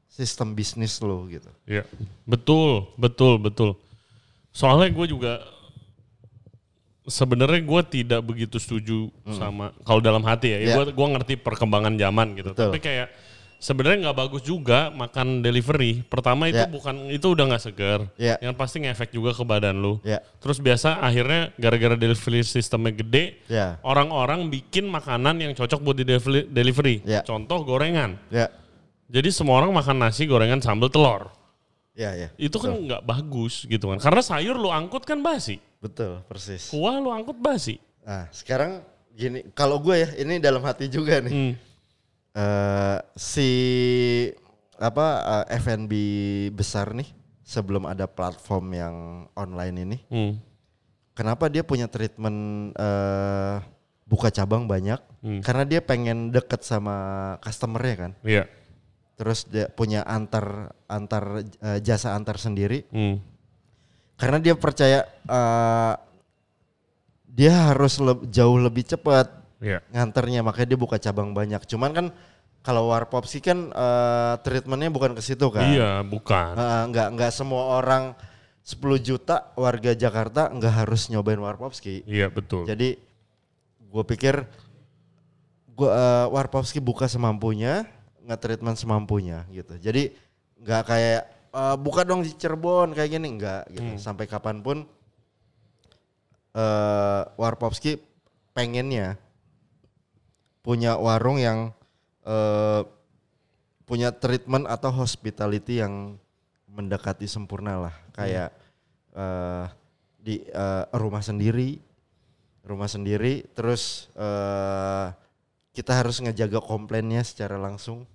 [0.10, 1.54] sistem bisnis lo gitu.
[1.70, 1.86] Ya,
[2.26, 3.78] betul, betul, betul.
[4.52, 5.34] Soalnya gue juga
[7.02, 10.58] sebenarnya gue tidak begitu setuju sama kalau dalam hati ya.
[10.60, 10.66] Hmm.
[10.68, 10.76] Ya.
[10.78, 12.52] Gue gua ngerti perkembangan zaman gitu.
[12.54, 12.70] Betul.
[12.70, 13.08] Tapi kayak
[13.58, 16.06] sebenarnya nggak bagus juga makan delivery.
[16.06, 16.70] Pertama itu Ya.
[16.70, 18.00] bukan itu udah nggak segar.
[18.22, 18.38] Ya.
[18.38, 19.98] Yang pasti ngefek juga ke badan lu.
[20.02, 25.98] Ya, Terus biasa akhirnya gara-gara delivery sistemnya gede, ya, orang-orang bikin makanan yang cocok buat
[25.98, 26.06] di
[26.50, 27.02] delivery.
[27.06, 27.22] Ya.
[27.22, 28.18] Contoh gorengan.
[28.30, 28.50] ya,
[29.12, 31.30] Jadi semua orang makan nasi gorengan sambal telur
[31.92, 32.30] ya, ya.
[32.36, 36.70] itu kan nggak bagus gitu kan karena sayur lu angkut kan basi Betul, persis.
[36.70, 38.82] kuah lu angkut basi Nah, sekarang
[39.14, 41.30] gini, kalau gue ya ini dalam hati juga nih.
[41.30, 41.54] hmm.
[42.34, 43.50] eh si
[44.82, 45.06] apa
[45.46, 45.94] eh, F&B
[46.50, 47.06] besar nih
[47.46, 48.96] sebelum ada platform yang
[49.38, 50.34] online ini, Hmm.
[51.14, 53.56] kenapa dia punya treatment eh
[54.10, 54.98] buka cabang banyak?
[55.22, 55.40] Hmm.
[55.46, 56.96] Karena dia pengen deket sama
[57.40, 58.12] customernya kan.
[58.26, 58.50] iya
[59.22, 62.90] Terus dia punya antar antar eh, jasa antar sendiri.
[62.90, 63.22] hmm.
[64.18, 65.94] Karena dia percaya eh
[67.28, 69.30] dia harus leb- jauh lebih cepat
[69.62, 71.62] iya nganternya makanya dia buka cabang banyak.
[71.64, 72.06] Cuman kan
[72.62, 75.66] kalau warpop sih kan eh, treatmentnya bukan ke situ kan.
[75.68, 78.18] iya bukan Eh, nggak nggak semua orang
[78.62, 82.06] 10 juta warga Jakarta nggak harus nyobain Warpopski.
[82.06, 82.98] iya betul Jadi
[83.82, 84.46] gue pikir
[85.72, 87.90] gua eh, Warpopski buka semampunya,
[88.26, 89.78] nge-treatment semampunya gitu.
[89.78, 90.14] Jadi
[90.62, 93.92] nggak kayak eh, buka dong di Cirebon kayak gini nggak gitu.
[93.98, 94.86] Sampai kapan pun
[96.52, 97.96] eh Warpopski
[98.52, 99.16] pengennya
[100.62, 101.72] punya warung yang
[102.28, 102.84] eh
[103.88, 106.16] punya treatment atau hospitality yang
[106.72, 108.56] mendekati sempurna lah kayak
[109.12, 109.66] eh
[110.22, 111.82] di eh, rumah sendiri
[112.62, 115.21] rumah sendiri terus eh
[115.72, 118.08] kita harus ngejaga komplainnya secara langsung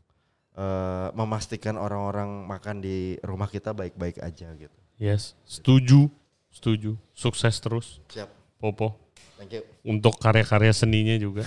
[0.57, 6.09] eh memastikan orang-orang makan di rumah kita baik-baik aja gitu yes setuju
[6.48, 8.96] setuju sukses terus siap Popo
[9.36, 11.44] thank you untuk karya-karya seninya juga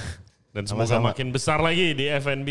[0.54, 1.10] dan semoga Sama-sama.
[1.10, 2.50] makin besar lagi di FNB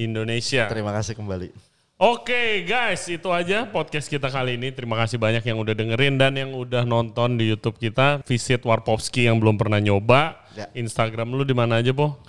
[0.00, 1.52] Indonesia terima kasih kembali
[1.98, 4.70] Oke guys, itu aja podcast kita kali ini.
[4.70, 8.22] Terima kasih banyak yang udah dengerin dan yang udah nonton di YouTube kita.
[8.22, 10.46] Visit Warpopski yang belum pernah nyoba.
[10.54, 10.70] Ya.
[10.78, 12.22] Instagram lu di mana aja, Po?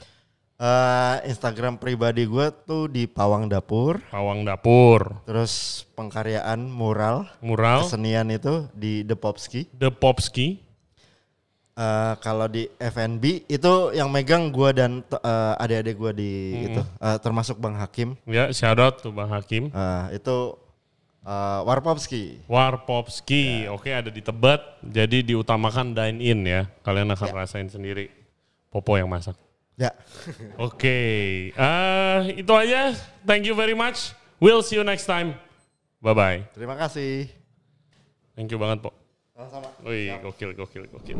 [0.59, 8.27] Eh Instagram pribadi gue tuh di Pawang Dapur Pawang Dapur, terus pengkaryaan mural Mural, kesenian
[8.27, 10.59] itu di The Popski The Popski.
[11.79, 17.17] Eh, kalau di FNB itu yang megang gua dan eh, adik-adik gua di itu eh,
[17.23, 19.71] termasuk Bang Hakim Ya, shout out tuh Bang Hakim.
[19.71, 20.59] Eh, itu
[21.23, 24.59] eh, Warpopski Warpopski, oke ada di Tebet.
[24.83, 26.67] Jadi diutamakan dine in ya.
[26.83, 28.11] Kalian akan rasain sendiri.
[28.67, 29.39] Popo yang masak.
[29.79, 29.95] Ya
[30.59, 30.99] Oke,
[31.55, 32.91] eh itu aja.
[33.23, 34.11] Thank you very much.
[34.43, 35.39] We'll see you next time.
[36.03, 36.39] Bye bye.
[36.51, 37.31] terima kasih
[38.35, 38.91] Thank you banget, Po.
[39.35, 41.17] sama-sama Wih, gokil, gokil, gokil.